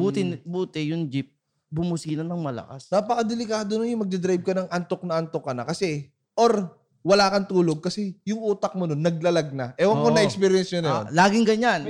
[0.00, 1.28] Buti, buti yung jeep,
[1.68, 2.88] bumusina ng malakas.
[2.88, 5.64] Napakadelikado nun yung magdadrive ka ng antok na antok ka na.
[5.68, 6.72] Kasi, or
[7.04, 9.76] wala kang tulog kasi yung utak mo nun naglalag na.
[9.76, 10.16] Ewan ko Oo.
[10.16, 10.96] na-experience yun na yun.
[10.96, 11.80] Ah, laging ganyan.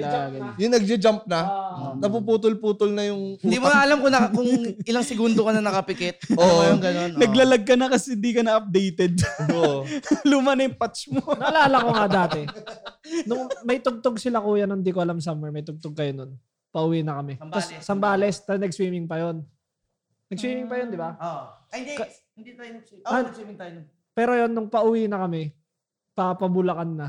[0.58, 1.94] Yung nagja-jump na, Ah.
[1.94, 3.72] napuputol-putol na yung Hindi mo utak.
[3.72, 4.48] nga alam kung, na, kung
[4.82, 6.18] ilang segundo ka na nakapikit.
[6.34, 6.42] Oo.
[6.42, 6.66] Oo.
[6.66, 7.10] Yung ganun.
[7.10, 7.20] oo.
[7.22, 9.14] Naglalag ka na kasi hindi ka na updated.
[9.48, 9.86] Oo.
[10.28, 11.22] Luma na yung patch mo.
[11.30, 12.42] Naalala ko nga dati.
[13.28, 16.34] Nung may tugtog sila kuya nung di ko alam summer, may tugtog kayo nun.
[16.68, 17.38] Pauwi na kami.
[17.38, 17.86] Tapos Sambales.
[17.86, 19.46] Sambales, tapos nag-swimming pa yon.
[20.26, 21.14] Nag-swimming pa yon, di ba?
[21.14, 21.42] Oo.
[21.70, 21.94] Ay, hindi.
[21.94, 23.06] Ka- hindi tayo nag-swimming.
[23.06, 23.72] Ah, Oh, nag-swimming tayo.
[23.78, 23.86] nun.
[24.14, 25.50] Pero yon nung pauwi na kami,
[26.14, 27.08] papabulakan na.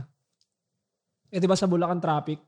[1.30, 2.42] Eh di ba sa Bulacan traffic?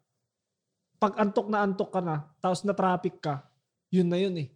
[0.98, 3.46] Pag antok na antok ka na, tapos na traffic ka,
[3.94, 4.50] yun na yun eh.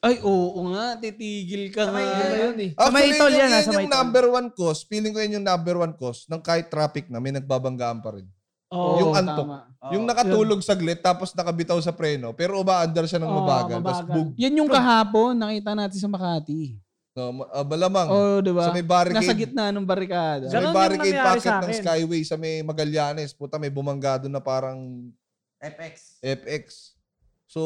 [0.00, 0.96] Ay, oo nga.
[0.96, 2.00] Titigil ka nga.
[2.00, 2.70] Yun na yun eh.
[2.72, 3.96] Sa may Actually, tol yung, yan, ah, yun sa may yung tol.
[4.00, 4.80] number one cause.
[4.88, 8.24] Feeling ko yun yung number one cause ng kahit traffic na may nagbabanggaan pa rin.
[8.70, 9.20] Oo, yung tama.
[9.20, 9.46] antok.
[9.50, 9.90] Oo.
[9.90, 13.78] yung nakatulog saglit tapos nakabitaw sa preno pero umaandar siya ng Oo, mabagal.
[13.82, 14.14] Tapos mabagal.
[14.14, 14.28] bug.
[14.38, 16.78] Yan yung kahapon, nakita natin sa Makati.
[17.20, 18.08] No, ah, malamang.
[18.08, 18.72] Oo, di ba?
[18.72, 19.20] Sa may barricade.
[19.20, 20.48] Nasa gitna ng barikada.
[20.48, 21.76] Sa may barricade sa ng.
[21.76, 23.36] Skyway sa may Magallanes.
[23.36, 25.12] Puta, may bumanggado na parang
[25.60, 26.16] FX.
[26.24, 26.96] FX.
[27.44, 27.60] So,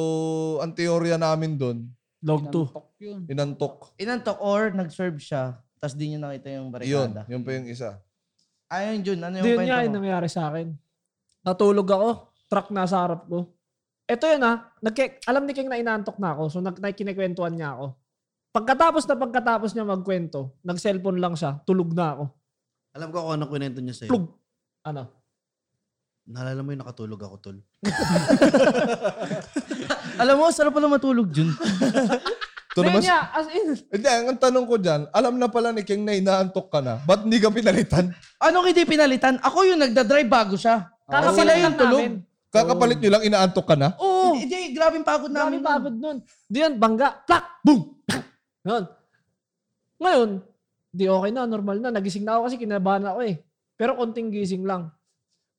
[0.59, 1.87] ang teorya namin doon,
[2.25, 2.73] Log 2.
[2.73, 3.21] Nantok yun.
[3.29, 3.77] inantok.
[4.01, 7.23] Inantok or nag-serve siya, tapos di niya nakita yung Yun, barikada.
[7.29, 8.01] yun pa yung isa.
[8.73, 9.21] Ayun, Jun.
[9.21, 9.99] Ano yung Yun nga yung mo?
[10.01, 10.73] nangyari sa akin.
[11.45, 12.11] Natulog ako,
[12.49, 13.53] truck nasa harap ko.
[14.09, 17.77] Ito yun ha, nagke, alam ni King na inantok na ako, so nag, nakikinikwentuhan niya
[17.77, 17.93] ako.
[18.55, 22.25] Pagkatapos na pagkatapos niya magkwento, nag-cellphone lang siya, tulog na ako.
[22.95, 24.11] Alam ko kung ano kwento niya sa'yo.
[24.15, 24.31] Plug!
[24.87, 25.11] Ano?
[26.31, 27.59] Naalala mo yung nakatulog ako, tol.
[30.23, 31.51] Alam mo, sarap pala matulog, Jun.
[31.51, 35.83] Ito Hindi naman, niya, as in, hindi, ang tanong ko dyan, alam na pala ni
[35.83, 37.03] King na inaantok ka na.
[37.03, 38.15] Ba't hindi ka pinalitan?
[38.39, 39.35] Anong hindi pinalitan?
[39.43, 40.95] Ako yung nagdadrive bago siya.
[41.11, 42.01] kakapalit sila yung tulog.
[42.07, 42.15] namin.
[42.55, 43.99] Kakapalit nyo lang, inaantok ka na?
[43.99, 44.39] Oo!
[44.39, 45.59] Hindi, grabe pagod Dami namin.
[45.59, 45.67] nun.
[45.67, 46.17] pagod nun.
[46.47, 47.99] Di yan, bangga, plak, boom!
[48.65, 48.85] Yun.
[50.01, 50.31] Ngayon,
[50.91, 51.93] di okay na, normal na.
[51.93, 53.37] Nagising na ako kasi kinabahan ako eh.
[53.77, 54.89] Pero konting gising lang.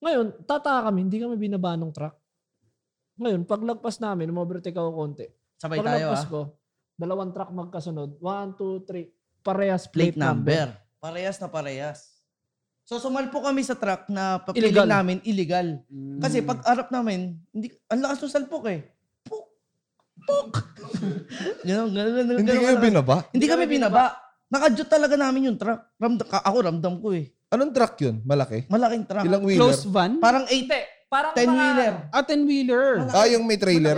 [0.01, 2.15] Ngayon, tataka kami, hindi kami binaba ng truck.
[3.15, 5.25] Ngayon, paglagpas namin, umovertake ako konti.
[5.55, 6.29] Sabay tayo Paglagpas ah.
[6.29, 6.41] ko,
[6.99, 8.19] dalawang truck magkasunod.
[8.19, 9.07] One, two, three.
[9.45, 10.73] Parehas Plate number.
[10.99, 12.15] Parehas na parehas.
[12.85, 14.85] So sumalpo kami sa truck na papiling Illegal.
[14.85, 15.81] namin illegal.
[16.21, 18.85] Kasi pag harap namin, hindi, ang lakas ng salpok eh.
[20.25, 20.51] Puk!
[21.67, 22.83] Ganun, ganun, ganun, Hindi kayo kalakas.
[22.83, 23.15] binaba?
[23.29, 24.03] Hindi kami binaba.
[24.47, 25.81] Nakadjut talaga namin yung truck.
[25.95, 27.33] Ramdam, ka- ako ramdam ko eh.
[27.47, 28.21] Anong truck yun?
[28.21, 28.65] Malaki?
[28.67, 29.25] Malaking truck.
[29.25, 29.61] Ilang wheeler?
[29.61, 30.17] Close van?
[30.17, 31.93] Parang 8, Hindi, parang 10 wheeler.
[32.09, 32.87] Ah, 10-wheeler.
[33.09, 33.97] Ah, yung may trailer?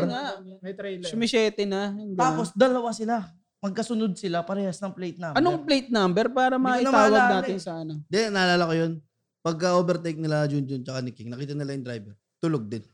[0.60, 1.08] May trailer.
[1.08, 1.92] Sumishete na.
[1.94, 2.20] yung ganun.
[2.20, 3.28] Tapos dalawa sila.
[3.58, 5.36] Magkasunod sila, parehas ng plate number.
[5.36, 7.62] Anong plate number para Hindi ko na maitawag maalala natin eh.
[7.62, 7.94] sa ano?
[8.02, 8.92] Hindi, naalala ko yun.
[9.40, 12.14] Pagka overtake nila Junjun tsaka ni King, nakita nila yung driver.
[12.38, 12.86] Tulog din.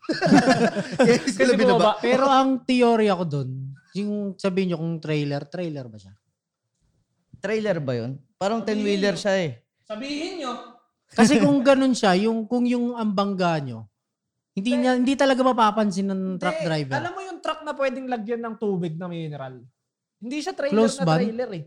[1.35, 1.75] Sila Kasi binaba.
[1.77, 1.91] bumaba.
[1.99, 3.49] Pero ang teorya ko doon,
[3.93, 6.13] yung sabihin nyo kung trailer, trailer ba siya?
[7.37, 8.11] Trailer ba yun?
[8.39, 9.51] Parang 10-wheeler siya eh.
[9.83, 10.79] Sabihin nyo.
[11.11, 13.85] Kasi kung ganun siya, yung kung yung ambangga nyo,
[14.53, 16.97] hindi niya hindi talaga mapapansin ng truck Hindi, driver.
[16.97, 19.59] Alam mo yung truck na pwedeng lagyan ng tubig na mineral.
[20.17, 21.19] Hindi siya trailer Close na van?
[21.19, 21.63] trailer eh.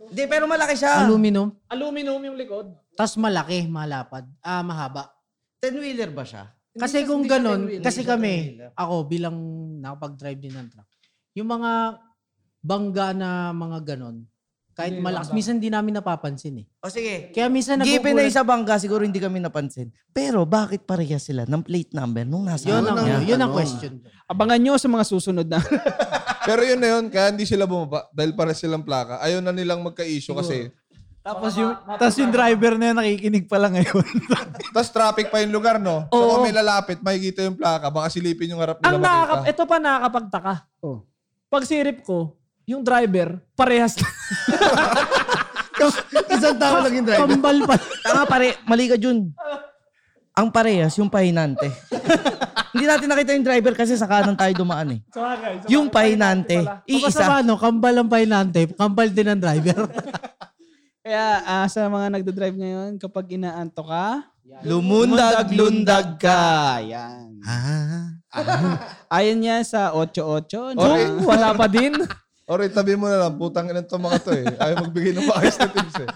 [0.00, 1.04] Hindi, pero malaki siya.
[1.04, 2.72] Aluminum, Aluminum yung likod.
[2.92, 5.12] tas malaki, malapad, ah mahaba.
[5.60, 6.48] 10-wheeler ba siya?
[6.72, 9.36] Kasi kung ganun, kasi kami, ako bilang
[9.78, 10.86] nakapag-drive din ng truck,
[11.32, 11.98] yung mga
[12.60, 14.22] bangga na mga ganun,
[14.70, 15.36] kahit Hindi, malakas, bangga.
[15.36, 16.66] minsan di namin napapansin eh.
[16.80, 17.28] O sige.
[17.30, 18.30] Kaya minsan Given na nagugulat.
[18.30, 19.90] isa bangga, siguro hindi kami napansin.
[20.08, 23.18] Pero bakit parehas sila ng plate number nung nasa Yun ang, niya?
[23.26, 23.58] yun ang Ano?
[23.58, 23.98] question.
[24.24, 25.58] Abangan nyo sa mga susunod na.
[26.48, 29.18] Pero yun na yun, kaya hindi sila bumaba dahil para silang plaka.
[29.18, 30.70] Ayaw na nilang magka-issue kasi
[31.20, 34.06] Tapos yung, tapos yung driver na yan nakikinig pala ngayon.
[34.72, 36.08] Tapos traffic pa yung lugar, no?
[36.08, 36.28] So Oo.
[36.32, 37.92] kung may lalapit, makikita yung plaka.
[37.92, 39.50] Baka silipin yung harap nila Ang nakaka makita.
[39.52, 40.54] ito pa nakakapagtaka.
[40.80, 41.04] Oh.
[41.52, 44.00] Pag sirip ko, yung driver, parehas.
[46.32, 47.28] Isang tao lang yung driver.
[47.28, 47.74] Kambal pa.
[48.00, 49.28] Tanga pare, mali ka Jun.
[50.32, 51.68] Ang parehas, yung pahinante.
[52.72, 55.00] Hindi natin nakita yung driver kasi sa kanan tayo dumaan eh.
[55.68, 57.28] Yung pahinante, Basta iisa.
[57.28, 59.84] paano, kambal ang pahinante, kambal din ang driver.
[61.00, 64.30] Kaya ah, sa mga nagdo-drive ngayon, kapag inaanto ka,
[64.66, 66.82] Lumundag-lundag ka.
[66.82, 67.38] Yan.
[67.46, 68.18] Ah.
[69.16, 70.74] Ayon yan sa 8-8.
[70.74, 70.84] No?
[70.84, 71.06] Okay.
[71.30, 71.94] Wala pa din.
[72.50, 74.44] Or itabi mo na lang, putang ina to mga to eh.
[74.58, 76.08] Ayaw magbigay ng maayos na tips eh.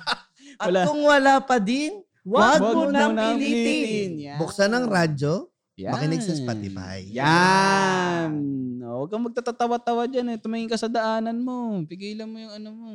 [0.59, 0.81] At Wala.
[0.83, 4.19] kung wala pa din, wag mo nang pilitin.
[4.19, 4.39] Yan.
[4.43, 5.47] Buksan ang radyo,
[5.79, 5.95] Yan.
[5.95, 7.07] makinig sa Spotify.
[7.07, 8.35] Yan.
[8.83, 10.39] No, huwag kang magtatatawa-tawa dyan eh.
[10.43, 11.87] Tumingin ka sa daanan mo.
[11.87, 12.91] Pigilan mo yung ano mo.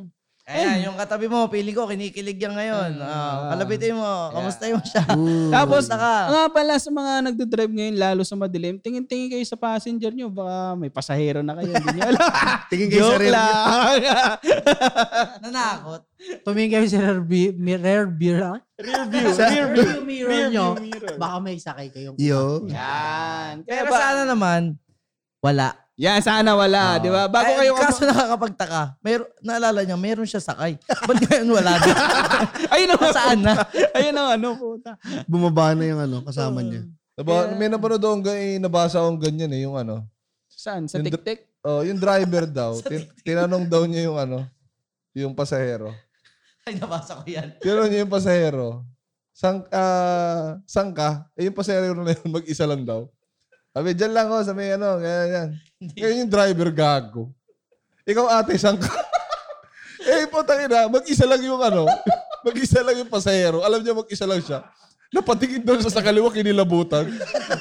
[0.49, 2.97] Ayan, yung katabi mo, pili ko, kinikilig yan ngayon.
[2.99, 5.05] Ah, kalabitin mo, kamusta mo siya?
[5.47, 6.13] Tapos, Kamusta ka?
[6.27, 10.25] nga pala sa mga nagdo-drive ngayon, lalo sa madilim, tingin-tingin kayo sa passenger nyo.
[10.27, 11.69] Baka may pasahero na kayo.
[11.69, 12.29] Hindi nyo alam.
[12.73, 13.37] Tingin kayo sa Joke rear view.
[13.37, 13.97] lang.
[15.43, 16.01] Nanakot.
[16.41, 18.57] Tumingin kayo sa rear, mi- rear mirror.
[18.75, 19.29] Rear view.
[19.31, 21.15] Sa rear view mirror Rear nyo, view mirror.
[21.15, 22.65] baka may sakay kayong Yo.
[22.65, 23.61] Yan.
[23.63, 24.81] Kaya Pero ba, sana naman,
[25.39, 25.77] wala.
[25.99, 26.95] Yan, sana wala.
[26.95, 27.27] Di ba?
[27.27, 27.75] Bago Ay, kayo...
[27.75, 28.95] kaso nakakapagtaka.
[29.03, 30.79] Meron, naalala niya, meron siya sakay.
[31.07, 31.91] Ba't ngayon wala na?
[32.73, 33.53] Ayun ang Saan na?
[33.99, 34.95] Ayun ang ano, puta.
[35.27, 36.87] Bumaba na yung ano, kasama niya.
[37.19, 40.07] Naba, May napanood akong ganyan, nabasa akong ganyan eh, yung ano.
[40.47, 40.87] Saan?
[40.87, 41.51] Sa Yung- tik-tik?
[41.67, 44.47] Oh, yung driver daw, tin- tinanong daw niya yung ano,
[45.11, 45.91] yung pasahero.
[46.63, 47.59] Ay, nabasa ko yan.
[47.59, 48.87] Tinanong niya yung pasahero,
[49.35, 51.27] sang, ah, sang ka?
[51.35, 53.11] Eh, yung pasahero na yun, mag-isa lang daw.
[53.69, 55.49] Sabi, dyan lang ako sa may ano, ganyan, yan.
[55.93, 57.23] Ngayon yung driver gago.
[58.09, 58.89] Ikaw ate, sang ka?
[60.09, 61.85] eh, putang ina, mag-isa lang yung ano,
[62.47, 63.61] mag-isa lang yung pasahero.
[63.61, 64.65] Alam niya, mag-isa lang siya.
[65.13, 67.09] Napatingin doon sa sa kaliwa, kinilabutan.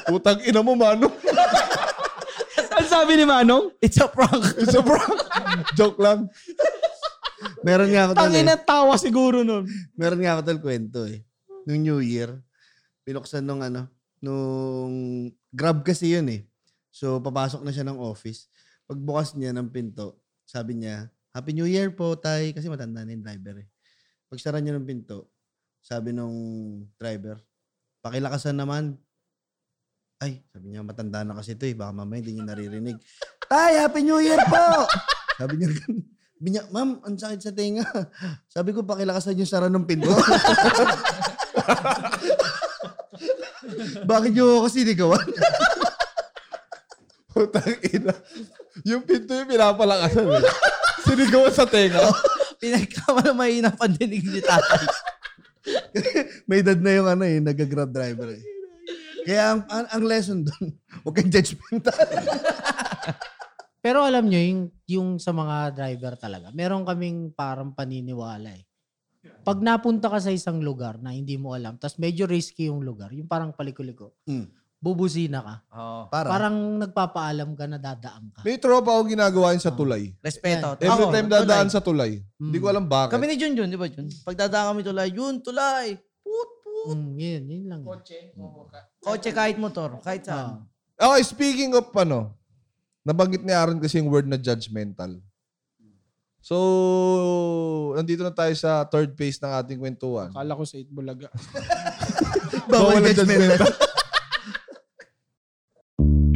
[0.09, 1.09] Putang ina mo, mano.
[2.79, 3.75] Ano sabi ni Manong?
[3.83, 4.55] It's a prank.
[4.55, 5.19] It's a prank.
[5.75, 6.31] Joke lang.
[7.59, 8.47] Meron nga ako tol Tangin eh.
[8.47, 9.67] na tawa siguro nun.
[9.99, 11.27] Meron nga ako tol kwento eh.
[11.67, 12.39] Nung New Year,
[13.03, 16.47] pinuksan nung ano, nung grab kasi yun eh.
[16.89, 18.49] So, papasok na siya ng office.
[18.89, 22.51] Pagbukas niya ng pinto, sabi niya, Happy New Year po, tay.
[22.57, 23.67] Kasi matanda na yung driver eh.
[24.29, 25.29] Pagsara niya ng pinto,
[25.79, 26.33] sabi nung
[26.97, 27.37] driver,
[28.01, 28.97] pakilakasan naman.
[30.19, 31.77] Ay, sabi niya, matanda na kasi ito eh.
[31.77, 32.97] Baka mamaya hindi niya naririnig.
[33.49, 34.89] Tay, Happy New Year po!
[35.39, 35.69] sabi niya,
[36.35, 37.85] sabi niya, ma'am, ang sakit sa tenga.
[38.49, 40.09] Sabi ko, pakilakasan yung sara ng pinto.
[44.05, 45.27] Bakit niyo ako sinigawan?
[47.33, 48.13] Putang ina.
[48.87, 50.43] Yung pinto yung pinapalakasan eh.
[51.03, 51.99] Sinigawan sa tenga.
[52.61, 54.83] Pinagkama na mahina pandinig ni tatay.
[56.49, 58.43] May edad na yung ano eh, nag-grab driver eh.
[59.23, 61.95] Kaya ang, ang, ang lesson doon, huwag kang judgmental.
[63.79, 68.68] Pero alam nyo, yung, yung sa mga driver talaga, meron kaming parang paniniwala eh.
[69.41, 73.09] Pag napunta ka sa isang lugar na hindi mo alam, tapos medyo risky yung lugar,
[73.11, 74.45] yung parang palikuliko, Hmm.
[74.77, 75.55] bubusina ka.
[75.73, 76.01] Oo.
[76.07, 76.27] Para.
[76.29, 78.39] Parang nagpapaalam ka na dadaan ka.
[78.43, 80.15] May tropa ako ginagawa yun sa tulay.
[80.19, 80.75] Respeto.
[80.77, 81.75] Every Ako, time dadaan tulay.
[81.75, 82.11] sa tulay.
[82.35, 83.11] Hindi ko alam bakit.
[83.11, 84.07] Kami ni Jun Jun, di ba Jun?
[84.23, 85.99] Pag dadaan kami tulay, Jun, tulay.
[86.19, 86.95] Put, put.
[86.95, 87.81] Mm, yun, yun lang.
[88.99, 90.63] Kotse kahit motor, kahit saan.
[90.95, 91.11] Ah.
[91.11, 92.35] Okay, speaking of ano,
[93.01, 95.15] nabanggit ni Aaron kasi yung word na judgmental.
[96.39, 96.55] So,
[97.99, 100.31] nandito na tayo sa third phase ng ating kwentuhan.
[100.31, 101.27] Akala ko sa Itbulaga.
[102.71, 103.88] Bawal ang judgmental.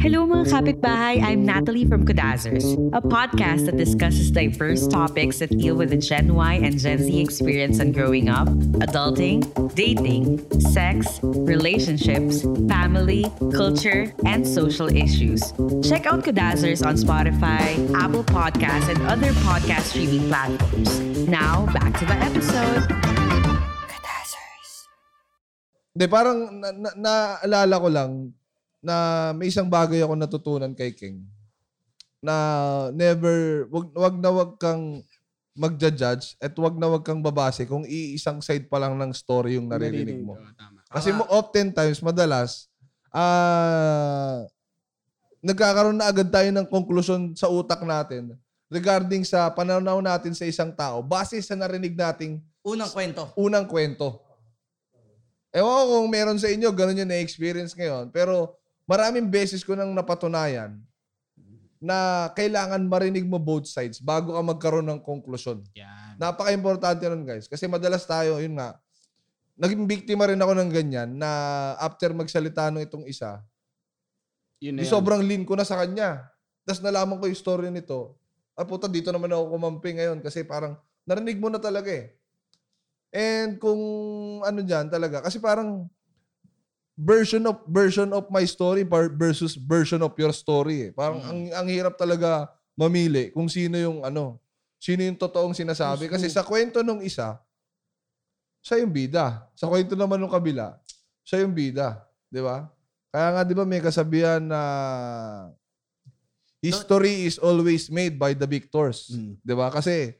[0.04, 5.80] Hello mga kapitbahay, I'm Natalie from Kudazers, a podcast that discusses diverse topics that deal
[5.80, 8.44] with the Gen Y and Gen Z experience on growing up,
[8.84, 9.40] adulting,
[9.72, 15.40] dating, sex, relationships, family, culture, and social issues.
[15.80, 21.00] Check out Kudazers on Spotify, Apple Podcasts, and other podcast streaming platforms.
[21.24, 22.84] Now, back to the episode.
[25.96, 28.12] Hindi, parang na, na, naalala ko lang
[28.84, 31.24] na may isang bagay ako natutunan kay King
[32.24, 32.36] na
[32.92, 35.04] never, wag, wag na wag kang
[35.56, 39.68] magja-judge at wag na wag kang babase kung iisang side pa lang ng story yung
[39.68, 40.40] naririnig mo.
[40.88, 42.68] Kasi mo oftentimes, madalas,
[43.12, 44.44] ah
[45.44, 48.32] nagkakaroon na agad tayo ng konklusyon sa utak natin
[48.72, 53.28] regarding sa pananaw natin sa isang tao base sa narinig nating Unang kwento.
[53.36, 54.24] unang kwento.
[55.52, 58.10] Ewan ko kung meron sa inyo, ganun yung na-experience ngayon.
[58.10, 60.80] Pero maraming beses ko nang napatunayan
[61.84, 65.60] na kailangan marinig mo both sides bago ka magkaroon ng konklusyon.
[65.76, 66.16] Yan.
[66.16, 67.44] Napaka-importante nun guys.
[67.44, 68.80] Kasi madalas tayo, yun nga,
[69.60, 71.28] naging biktima rin ako ng ganyan na
[71.76, 73.44] after magsalita nung itong isa,
[74.64, 76.24] Yun di sobrang lean ko na sa kanya.
[76.64, 78.16] Tapos nalaman ko yung story nito.
[78.56, 82.16] Ah, puta, dito naman ako kumampi ngayon kasi parang narinig mo na talaga eh.
[83.12, 83.78] And kung
[84.40, 85.86] ano dyan talaga, kasi parang
[86.94, 88.86] version of version of my story
[89.18, 90.90] versus version of your story eh.
[90.94, 94.38] Parang ang, ang hirap talaga mamili kung sino yung ano,
[94.78, 96.06] sino yung totoong sinasabi.
[96.06, 97.38] Kasi sa kwento nung isa,
[98.64, 99.44] siya yung bida.
[99.58, 100.78] Sa kwento naman nung kabila,
[101.26, 102.00] siya yung bida.
[102.30, 102.66] Di ba?
[103.14, 104.60] Kaya nga, di ba, may kasabihan na
[106.58, 109.12] history is always made by the victors.
[109.14, 109.38] Mm.
[109.38, 109.70] Di ba?
[109.70, 110.10] Kasi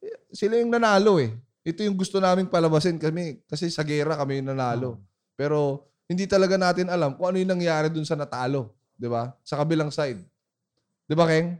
[0.00, 1.36] eh, sila yung nanalo eh.
[1.64, 3.44] Ito yung gusto naming palabasin kami.
[3.44, 5.04] Kasi sa gera kami yung nanalo.
[5.36, 8.76] Pero hindi talaga natin alam kung ano yung nangyari dun sa natalo.
[8.94, 9.32] Di ba?
[9.42, 10.20] Sa kabilang side.
[11.04, 11.56] Di ba, Keng?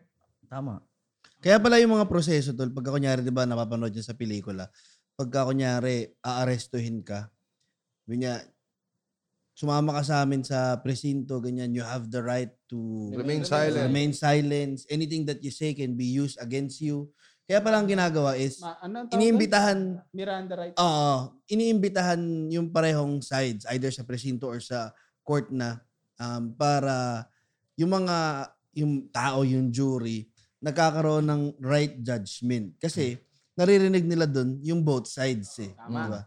[0.48, 0.80] Tama.
[1.44, 4.64] Kaya pala yung mga proseso, tol, pagka kunyari, di ba, napapanood niya sa pelikula,
[5.12, 7.28] pagka kunyari, aarestuhin ka,
[8.08, 8.40] ganyan,
[9.52, 13.86] sumama ka sa amin sa presinto, ganyan, you have the right to Remain silent.
[13.86, 14.82] remain silent.
[14.88, 17.12] Anything that you say can be used against you.
[17.44, 20.16] Kaya pala ang ginagawa is, Ma- ano iniimbitahan, doon?
[20.16, 20.74] Miranda right.
[20.80, 21.36] Oo.
[21.44, 25.76] iniimbitahan yung parehong sides, either sa presinto or sa court na,
[26.16, 27.28] um, para
[27.76, 30.24] yung mga, yung tao, yung jury,
[30.64, 32.72] nagkakaroon ng right judgment.
[32.80, 33.20] Kasi,
[33.52, 35.76] naririnig nila dun yung both sides eh.
[35.76, 36.00] Tama.
[36.00, 36.20] Diba?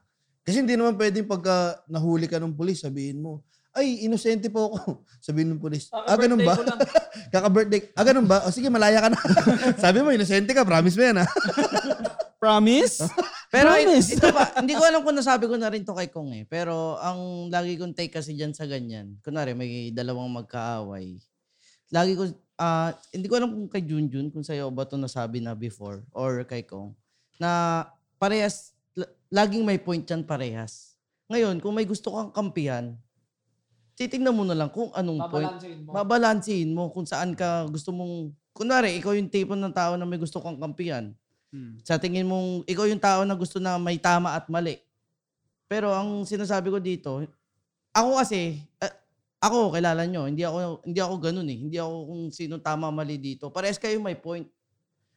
[0.46, 3.42] Kasi hindi naman pwedeng pagka nahuli ka ng pulis, sabihin mo,
[3.78, 5.06] ay, inosente po ako.
[5.26, 6.58] Sabihin ng pulis, ah, ganun ba?
[7.34, 7.94] Kaka-birthday.
[7.94, 8.42] Ah, ganun ba?
[8.50, 9.20] O sige, malaya ka na.
[9.84, 10.66] Sabi mo, inosente ka.
[10.66, 11.26] Promise mo yan, ha?
[12.42, 13.06] Promise?
[13.54, 14.10] Pero Promise.
[14.18, 16.44] ito pa, hindi ko alam kung nasabi ko na rin to kay Kong eh.
[16.46, 21.18] Pero ang lagi kong take kasi dyan sa ganyan, kunwari may dalawang magkaaway.
[21.90, 22.28] Lagi ko,
[22.60, 26.44] ah, hindi ko alam kung kay Junjun, kung sa'yo ba to nasabi na before, or
[26.44, 26.92] kay Kong,
[27.40, 27.86] na
[28.20, 30.98] parehas, la- laging may point yan parehas.
[31.32, 32.96] Ngayon, kung may gusto kang kampihan,
[33.98, 35.50] titingnan mo na lang kung anong point.
[35.50, 35.92] Babalansin mo.
[35.92, 40.22] Babalansin mo kung saan ka gusto mong, kunwari, ikaw yung tipo ng tao na may
[40.22, 41.18] gusto kang kampihan.
[41.50, 41.82] Hmm.
[41.82, 44.78] Sa tingin mong, ikaw yung tao na gusto na may tama at mali.
[45.66, 47.26] Pero ang sinasabi ko dito,
[47.90, 48.94] ako kasi, ah,
[49.42, 51.58] ako, kilala nyo, hindi ako, hindi ako ganun eh.
[51.58, 53.50] Hindi ako kung sino tama mali dito.
[53.50, 54.46] Parehas kayo may point.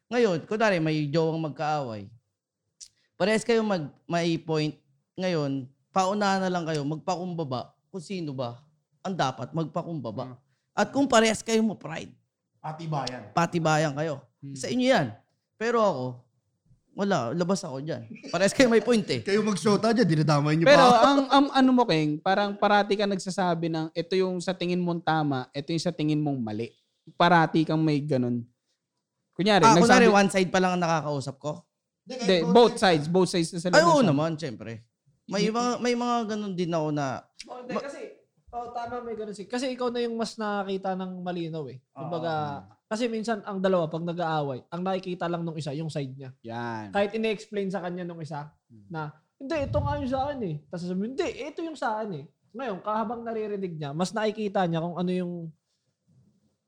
[0.08, 2.08] Ngayon, kunwari may jowang magkaaway.
[3.20, 4.72] Parehas kayo mag, may point.
[5.20, 8.69] Ngayon, paunahan na lang kayo, magpakumbaba kung sino ba
[9.00, 10.36] ang dapat magpakumbaba.
[10.72, 12.12] At kung parehas kayo mo pride,
[12.58, 13.32] Atibayan.
[13.32, 14.20] patibayan kayo.
[14.52, 15.06] Sa inyo yan.
[15.56, 16.04] Pero ako,
[16.92, 18.04] wala, labas ako dyan.
[18.28, 19.20] Parehas kayo may point eh.
[19.26, 21.00] Kayo mag-shota dyan, dinadamay niyo Pero pa.
[21.06, 25.00] ang, ang ano mo, Keng, parang parati ka nagsasabi ng ito yung sa tingin mong
[25.00, 26.68] tama, ito yung sa tingin mong mali.
[27.14, 28.44] Parati kang may ganun.
[29.32, 31.64] Kunyari, Ah, nagsabi, one side pa lang ang nakakausap ko.
[32.04, 33.74] Hindi, both sides, both sides na sila.
[33.76, 34.84] Ay, oo naman, syempre.
[35.24, 38.19] May mga, may mga ganun din ako na, Oh, hindi, kasi,
[38.52, 39.46] oh, tama may ganun si.
[39.46, 41.78] Kasi ikaw na yung mas nakakita ng malinaw eh.
[41.94, 46.30] Kumbaga, kasi minsan ang dalawa pag nag-aaway, ang nakikita lang nung isa, yung side niya.
[46.42, 46.90] Yan.
[46.90, 48.50] Kahit ini-explain sa kanya nung isa
[48.90, 50.56] na, hindi, ito nga yung sa akin eh.
[50.68, 52.24] Tapos sasabihin, hindi, ito yung sa akin eh.
[52.50, 55.32] Ngayon, kahabang naririnig niya, mas nakikita niya kung ano yung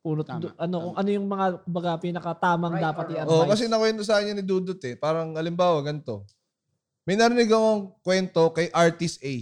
[0.02, 3.38] punot, Tama, do- ano, kung ano yung mga, kumbaga, pinakatamang dapat i-advise.
[3.38, 4.94] Oo, kasi nakwento sa akin ni Dudut eh.
[4.94, 6.26] Parang, alimbawa, ganito.
[7.02, 9.34] May narinig akong kwento kay Artist A.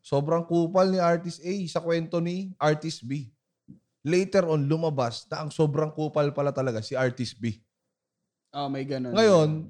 [0.00, 3.28] Sobrang kupal ni Artist A sa kwento ni Artist B.
[4.00, 7.60] Later on, lumabas na ang sobrang kupal pala talaga si Artist B.
[8.56, 9.12] Oh, may ganun.
[9.12, 9.68] Ngayon,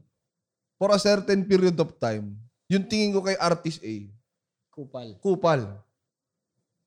[0.79, 2.39] for a certain period of time,
[2.71, 3.95] yung tingin ko kay Artist A,
[4.71, 5.19] kupal.
[5.19, 5.61] kupal.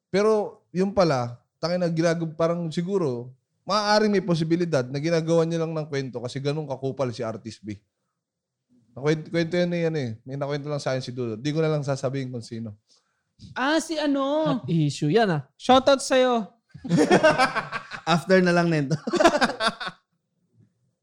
[0.07, 3.29] Pero yung pala, tangin na ginagawa, parang siguro,
[3.67, 7.75] maaaring may posibilidad na ginagawa niya lang ng kwento kasi ganun kakupal si Artist B.
[8.93, 10.09] Nakwento, kwento yan eh, yan eh.
[10.21, 11.33] May nakwento lang sa akin si Dudo.
[11.33, 12.77] Di ko na lang sasabihin kung sino.
[13.53, 14.59] Ah, si ano?
[14.61, 15.41] Hot issue yan ah.
[15.59, 16.47] Shoutout sa'yo.
[18.13, 18.97] After na lang nito.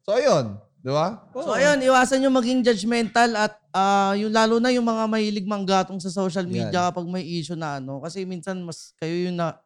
[0.01, 0.59] So, ayun.
[0.81, 1.29] Di ba?
[1.37, 6.01] So ayun, iwasan nyo maging judgmental at ah, yung lalo na yung mga mahilig manggatong
[6.01, 8.01] sa social media kapag may issue na ano.
[8.01, 9.61] Kasi minsan mas kayo yung na,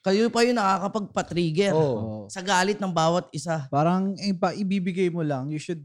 [0.00, 2.32] kayo pa yung nakakapagpa-trigger Oo.
[2.32, 3.68] sa galit ng bawat isa.
[3.68, 5.84] Parang ipa, ibibigay mo lang, you should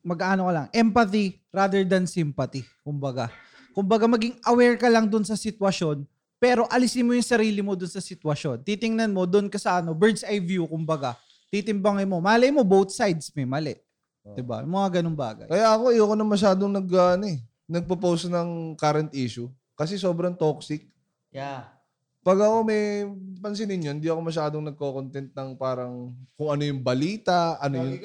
[0.00, 2.64] mag-ano ka lang, empathy rather than sympathy.
[2.80, 3.28] Kumbaga.
[3.72, 6.04] Kumbaga maging aware ka lang dun sa sitwasyon,
[6.36, 8.66] pero alisin mo yung sarili mo dun sa sitwasyon.
[8.66, 11.16] Titingnan mo dun ka sa ano, bird's eye view, kumbaga.
[11.48, 12.20] Titimbangin mo.
[12.20, 13.76] Malay mo, both sides may mali.
[14.22, 14.62] Diba?
[14.62, 15.50] Yung mga ganung bagay.
[15.50, 19.50] Kaya ako, ayoko na masyadong nag, ano eh, nagpo-post ng current issue.
[19.74, 20.86] Kasi sobrang toxic.
[21.32, 21.64] Yeah.
[22.22, 23.02] pag ako may
[23.42, 27.98] pansinin yun, hindi ako masyadong nagko-content ng parang kung ano yung balita, ano yung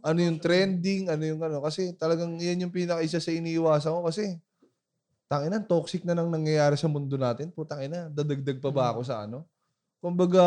[0.00, 1.60] ano yung trending, ano yung ano.
[1.60, 4.40] Kasi talagang yan yung pinaka isa sa iniiwasan ko kasi
[5.32, 7.48] tangina, toxic na nang nangyayari sa mundo natin.
[7.48, 9.48] Putang ina, dadagdag pa ba ako sa ano?
[10.04, 10.44] Kumbaga,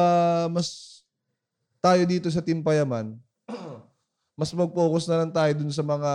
[0.53, 1.01] mas
[1.81, 3.17] tayo dito sa Team Payaman,
[4.39, 6.11] mas mag-focus na lang tayo dun sa mga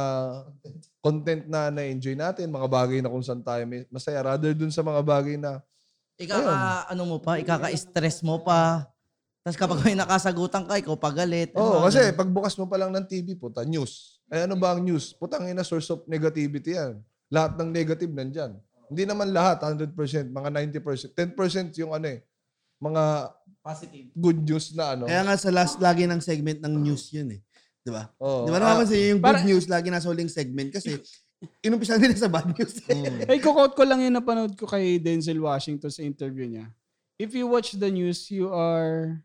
[1.03, 4.87] content na na-enjoy natin, mga bagay na kung saan tayo may- masaya, rather dun sa
[4.87, 5.59] mga bagay na
[6.21, 8.85] Ikaka, ano mo pa, ikaka-stress mo pa.
[9.41, 11.49] Tapos kapag may nakasagutan ka, ikaw pagalit.
[11.57, 14.21] Oo, Ano, kasi pagbukas mo pa lang ng TV, puta, news.
[14.29, 15.17] Eh ano ba ang news?
[15.17, 17.01] Putang ina, source of negativity yan.
[17.31, 18.59] Lahat ng negative nandyan.
[18.91, 19.95] Hindi naman lahat, 100%,
[20.35, 20.51] mga
[20.83, 21.15] 90%.
[21.15, 22.27] 10% yung ano eh,
[22.83, 23.05] mga
[23.63, 24.07] Positive.
[24.19, 25.07] good news na ano.
[25.07, 27.41] Kaya nga sa last lagi ng segment ng news yun eh.
[27.81, 28.11] Di ba?
[28.19, 28.45] Oo.
[28.45, 30.99] Di ba naman yung good para- news lagi nasa huling segment kasi
[31.65, 32.83] inumpisa nila sa bad news.
[32.85, 33.31] mm.
[33.31, 36.69] Ay, kukot ko lang yung napanood ko kay Denzel Washington sa interview niya.
[37.21, 39.21] If you watch the news, you are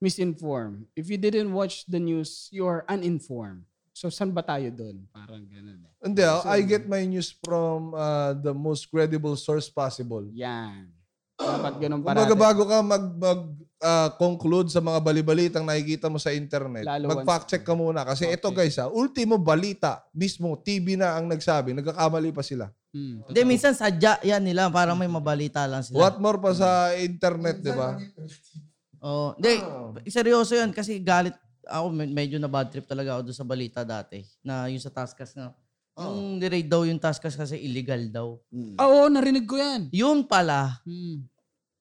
[0.00, 0.86] misinformed.
[0.96, 3.66] If you didn't watch the news, you are uninformed.
[4.00, 5.04] So, saan ba tayo doon?
[5.12, 5.92] Parang ganun eh.
[6.00, 10.24] Hindi, ah, I get my news from uh, the most credible source possible.
[10.32, 10.88] Yan.
[11.36, 12.40] Dapat ganun Kumbaga parati.
[12.40, 13.40] bago ka mag, mag
[13.84, 18.00] ah, conclude sa mga balibalitang nakikita mo sa internet, Lalo mag-fact check ka muna.
[18.08, 22.72] Kasi ito guys, ha, ultimo balita, mismo TV na ang nagsabi, nagkakamali pa sila.
[22.96, 24.72] Hmm, Hindi, minsan sadya yan nila.
[24.72, 26.08] Parang may mabalita lang sila.
[26.08, 28.00] What more pa sa internet, di ba?
[29.04, 29.60] Oh, hindi,
[30.08, 31.36] seryoso yan kasi galit
[31.70, 34.90] ako med- medyo na bad trip talaga ako doon sa balita dati na yung sa
[34.90, 35.54] Taskas na
[35.96, 38.28] yung niraid daw yung Taskas kasi illegal daw.
[38.74, 39.88] Ah, Oo, narinig ko yan.
[39.90, 41.28] Yun pala, Hmm.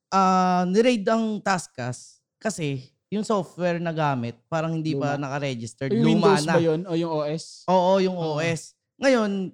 [0.09, 5.89] ah niraid ang Taskas kasi yung software na gamit parang hindi pa naka-registered.
[5.89, 6.53] Yung Luma Windows na.
[6.53, 6.81] ba yun?
[6.83, 7.65] O yung OS?
[7.65, 8.77] Oo, yung OS.
[8.97, 9.49] Ngayon,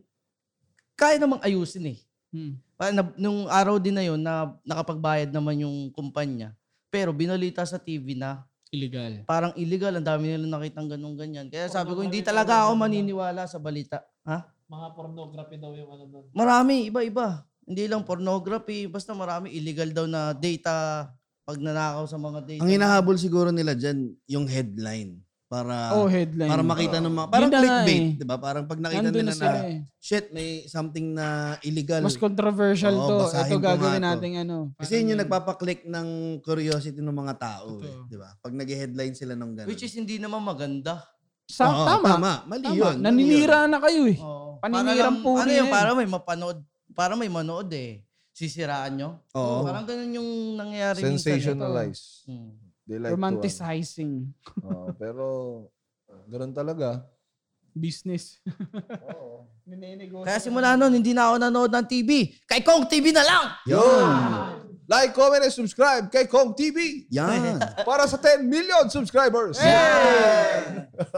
[0.93, 1.99] kaya namang ayusin eh.
[2.31, 2.59] Hmm.
[3.15, 6.51] Nung araw din na yun na nakapagbayad naman yung kumpanya.
[6.89, 8.43] Pero binalita sa TV na
[8.75, 9.23] Illegal.
[9.23, 9.95] parang illegal.
[9.95, 11.47] Ang dami nila nakita ng ganun ganyan.
[11.47, 14.03] Kaya sabi ko, hindi talaga ako maniniwala sa balita.
[14.27, 14.43] Ha?
[14.67, 16.25] Mga pornography daw yung ano nun.
[16.35, 17.47] Marami, iba-iba.
[17.65, 21.07] Hindi lang pornography, basta marami illegal daw na data
[21.45, 22.61] pag nanakaw sa mga data.
[22.61, 25.21] Ang hinahabol siguro nila dyan, yung headline.
[25.45, 26.49] Para oh, headline.
[26.49, 28.17] para makita ng mga parang Yun na nga clickbait, eh.
[28.17, 28.35] 'di ba?
[28.35, 29.77] Parang pag nakita Nandun nila na sila na eh.
[29.95, 31.27] shit, may something na
[31.61, 32.01] illegal.
[32.01, 33.17] Mas controversial Oo, to.
[33.23, 34.07] basahin Ito ko nga gagawin to.
[34.09, 34.57] natin ano.
[34.73, 36.07] Kasi yun yung nagpapaklik ng
[36.41, 38.09] curiosity ng mga tao, eh, Totoo.
[38.09, 38.29] 'di ba?
[38.35, 39.69] Pag nag-headline sila ng ganun.
[39.69, 41.05] Which is hindi naman maganda.
[41.45, 42.05] Sa, Oo, tama.
[42.09, 42.31] tama.
[42.49, 42.73] Mali Tama.
[42.73, 42.95] yun.
[42.97, 44.17] Naninira na kayo eh.
[44.17, 44.57] Oo.
[44.57, 45.71] Paninirang lang- puri Ano na yun, yun.
[45.71, 46.57] para may mapanood.
[46.91, 48.01] Para may manood eh.
[48.33, 49.21] Sisiraan nyo.
[49.31, 49.61] Oo.
[49.61, 51.37] Parang ganun yung nangyayari minsan.
[51.37, 51.37] eh.
[51.37, 52.25] Sensationalize.
[52.25, 52.64] Hmm.
[52.85, 54.51] They like Romanticizing to.
[54.61, 54.69] ano.
[54.69, 55.25] Oo, pero
[56.31, 57.01] ganun talaga.
[57.75, 58.39] business.
[59.11, 59.51] Oo.
[60.23, 62.31] Kaya simula nun, hindi na ako nanood ng TV.
[62.47, 63.45] Kay Kong TV na lang!
[63.67, 64.07] Yun!
[64.87, 67.57] Like, comment, and subscribe kay Kong TV Yan.
[67.89, 69.57] para sa 10 million subscribers.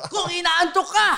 [0.09, 1.09] Kung inaantok ka,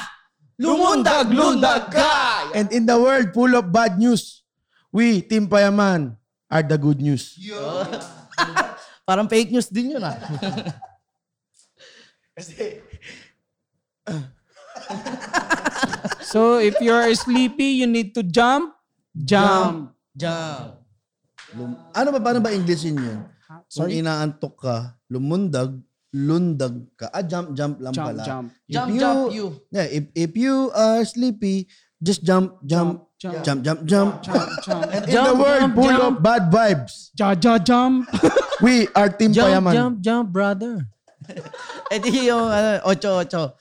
[0.59, 2.49] lumundag, lundag ka!
[2.51, 4.41] And in the world full of bad news,
[4.91, 6.17] we, Team Payaman,
[6.49, 7.37] are the good news.
[9.09, 10.13] Parang fake news din yun ah.
[16.29, 18.77] So, if you're sleepy, you need to jump.
[19.17, 19.97] Jump.
[20.13, 20.77] Jump.
[21.57, 23.25] Lum- ano ba, paano ba Englishin yun?
[23.73, 24.75] Kung inaantok ka,
[25.09, 25.73] lumundag,
[26.13, 27.09] lundag ka.
[27.09, 28.21] Ah, jump, jump lang Jump, pala.
[28.21, 28.53] jump.
[28.69, 29.47] If Jump, you- jump, you.
[29.73, 31.65] Yeah, if, if you are sleepy,
[31.97, 34.11] just jump, jump, Jump, jump, jump, jump.
[34.23, 34.83] Jump, jump.
[34.91, 38.07] And in the world full of bad vibes, Ja, ja, jump.
[38.63, 39.73] we are Team Jump, Payaman.
[39.73, 40.87] jump, jump, brother.
[41.93, 43.53] Eh di yung ano, 8-8.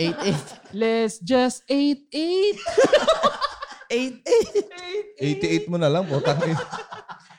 [0.00, 0.72] 8-8.
[0.72, 2.56] Let's just eat, eat.
[3.88, 5.68] 8-8.
[5.68, 6.56] 88 mo na lang, putang ina.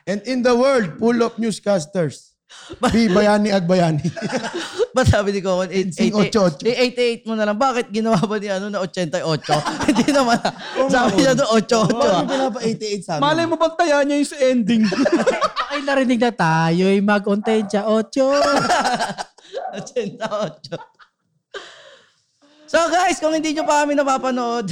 [0.06, 2.33] And in the world full of newscasters,
[2.80, 4.08] be Bayani Agbayani.
[4.96, 5.90] Ba't sabi ni Coco, 8-8?
[5.90, 6.70] Sing 88.
[6.70, 7.58] Eh, 88 mo na lang.
[7.58, 9.26] Bakit ginawa ba ni ano na 88?
[9.90, 10.38] Hindi naman.
[10.86, 11.98] Sabi niya doon 88.
[11.98, 13.24] Bakit pinapa-88 sa amin?
[13.26, 14.84] Malay mo bang taya niya yung sa ending?
[15.74, 17.90] Ay, narinig na tayo ay mag-contentya.
[17.90, 18.38] Ocho.
[19.74, 20.93] 88.
[22.74, 24.66] So guys, kung hindi nyo pa kami napapanood,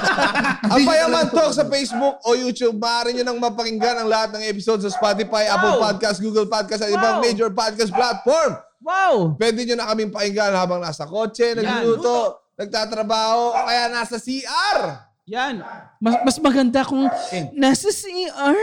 [0.72, 4.88] Ang Payaman Talk sa Facebook o YouTube, maaari nyo nang mapakinggan ang lahat ng episodes
[4.88, 8.56] sa Spotify, Apple Podcast, Google Podcast, at ibang major podcast platform.
[8.80, 9.36] wow!
[9.36, 15.04] Pwede nyo na kaming pakinggan habang nasa kotse, nagluluto, nagtatrabaho, o kaya nasa CR.
[15.28, 15.60] Yan.
[16.00, 17.04] Mas, mas maganda kung
[17.52, 18.56] nasa CR.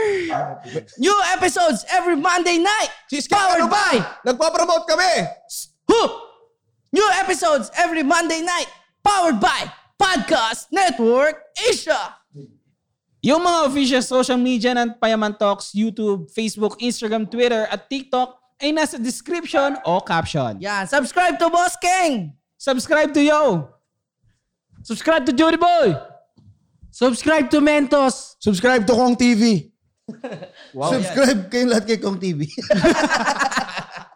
[0.98, 2.90] new episodes every Monday night.
[3.06, 3.86] Cheesecake, Powered ano ba?
[3.86, 3.96] by
[4.26, 5.30] Nagpapromote kami.
[5.86, 6.33] Who?
[6.94, 8.70] New episodes every Monday night.
[9.02, 9.66] Powered by
[9.98, 12.14] Podcast Network Asia.
[13.18, 18.70] Yung mga official social media ng Payaman Talks, YouTube, Facebook, Instagram, Twitter, at TikTok ay
[18.70, 20.54] nasa description o caption.
[20.62, 22.30] Yan, subscribe to Boss King!
[22.54, 23.74] Subscribe to Yo!
[24.86, 25.98] Subscribe to Judy Boy!
[26.94, 28.38] Subscribe to Mentos!
[28.38, 29.66] Subscribe to Kong TV.
[30.94, 32.46] Subscribe kayong lahat kay Kong TV.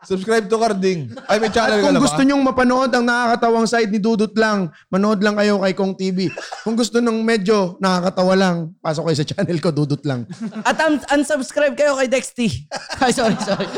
[0.08, 1.12] Subscribe to Carding.
[1.24, 2.06] Ay, may channel At ka kung na ba?
[2.08, 6.32] gusto nyong mapanood ang nakakatawang side ni Dudut lang, manood lang kayo kay Kong TV.
[6.64, 10.24] Kung gusto nung medyo nakakatawa lang, pasok kayo sa channel ko, Dudut lang.
[10.62, 12.48] At un- unsubscribe kayo kay Dexty.
[13.04, 13.68] Ay, sorry, sorry.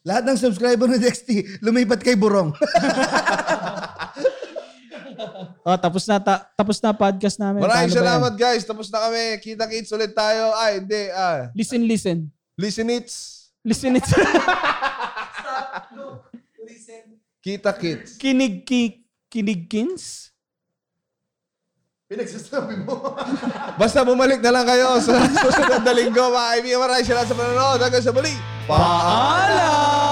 [0.00, 2.52] lahat ng subscriber ni Dexty, lumipat kay Burong.
[5.60, 7.60] Oh, tapos na ta- tapos na podcast namin.
[7.60, 8.00] Maraming Paano ba yan?
[8.00, 8.64] salamat guys.
[8.64, 9.24] Tapos na kami.
[9.38, 10.56] Kita-kits ulit tayo.
[10.56, 11.02] Ay, hindi.
[11.12, 12.18] Ah, Listen, listen.
[12.56, 13.39] listen it's.
[13.60, 14.08] Listen it.
[17.40, 18.20] Kita-kits.
[18.20, 19.00] kinig ki
[19.32, 20.28] kinigkins?
[22.04, 23.16] Pinagsasabi mo.
[23.80, 26.20] Basta bumalik na lang kayo sa susunod na linggo.
[26.20, 27.80] Mga kaibigan, maraming salamat sa panonood.
[27.80, 28.34] Hanggang sa muli.
[28.66, 30.10] Paalam!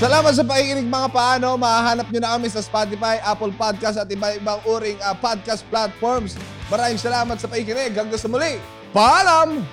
[0.00, 1.54] Salamat sa pakikinig mga paano.
[1.60, 6.34] Mahahanap nyo na kami sa Spotify, Apple Podcast at iba-ibang uring ah, podcast platforms.
[6.72, 7.92] Maraming salamat sa pakikinig.
[7.92, 8.56] Hanggang sa muli.
[8.94, 9.66] Paalam!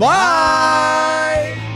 [0.00, 1.75] Bye!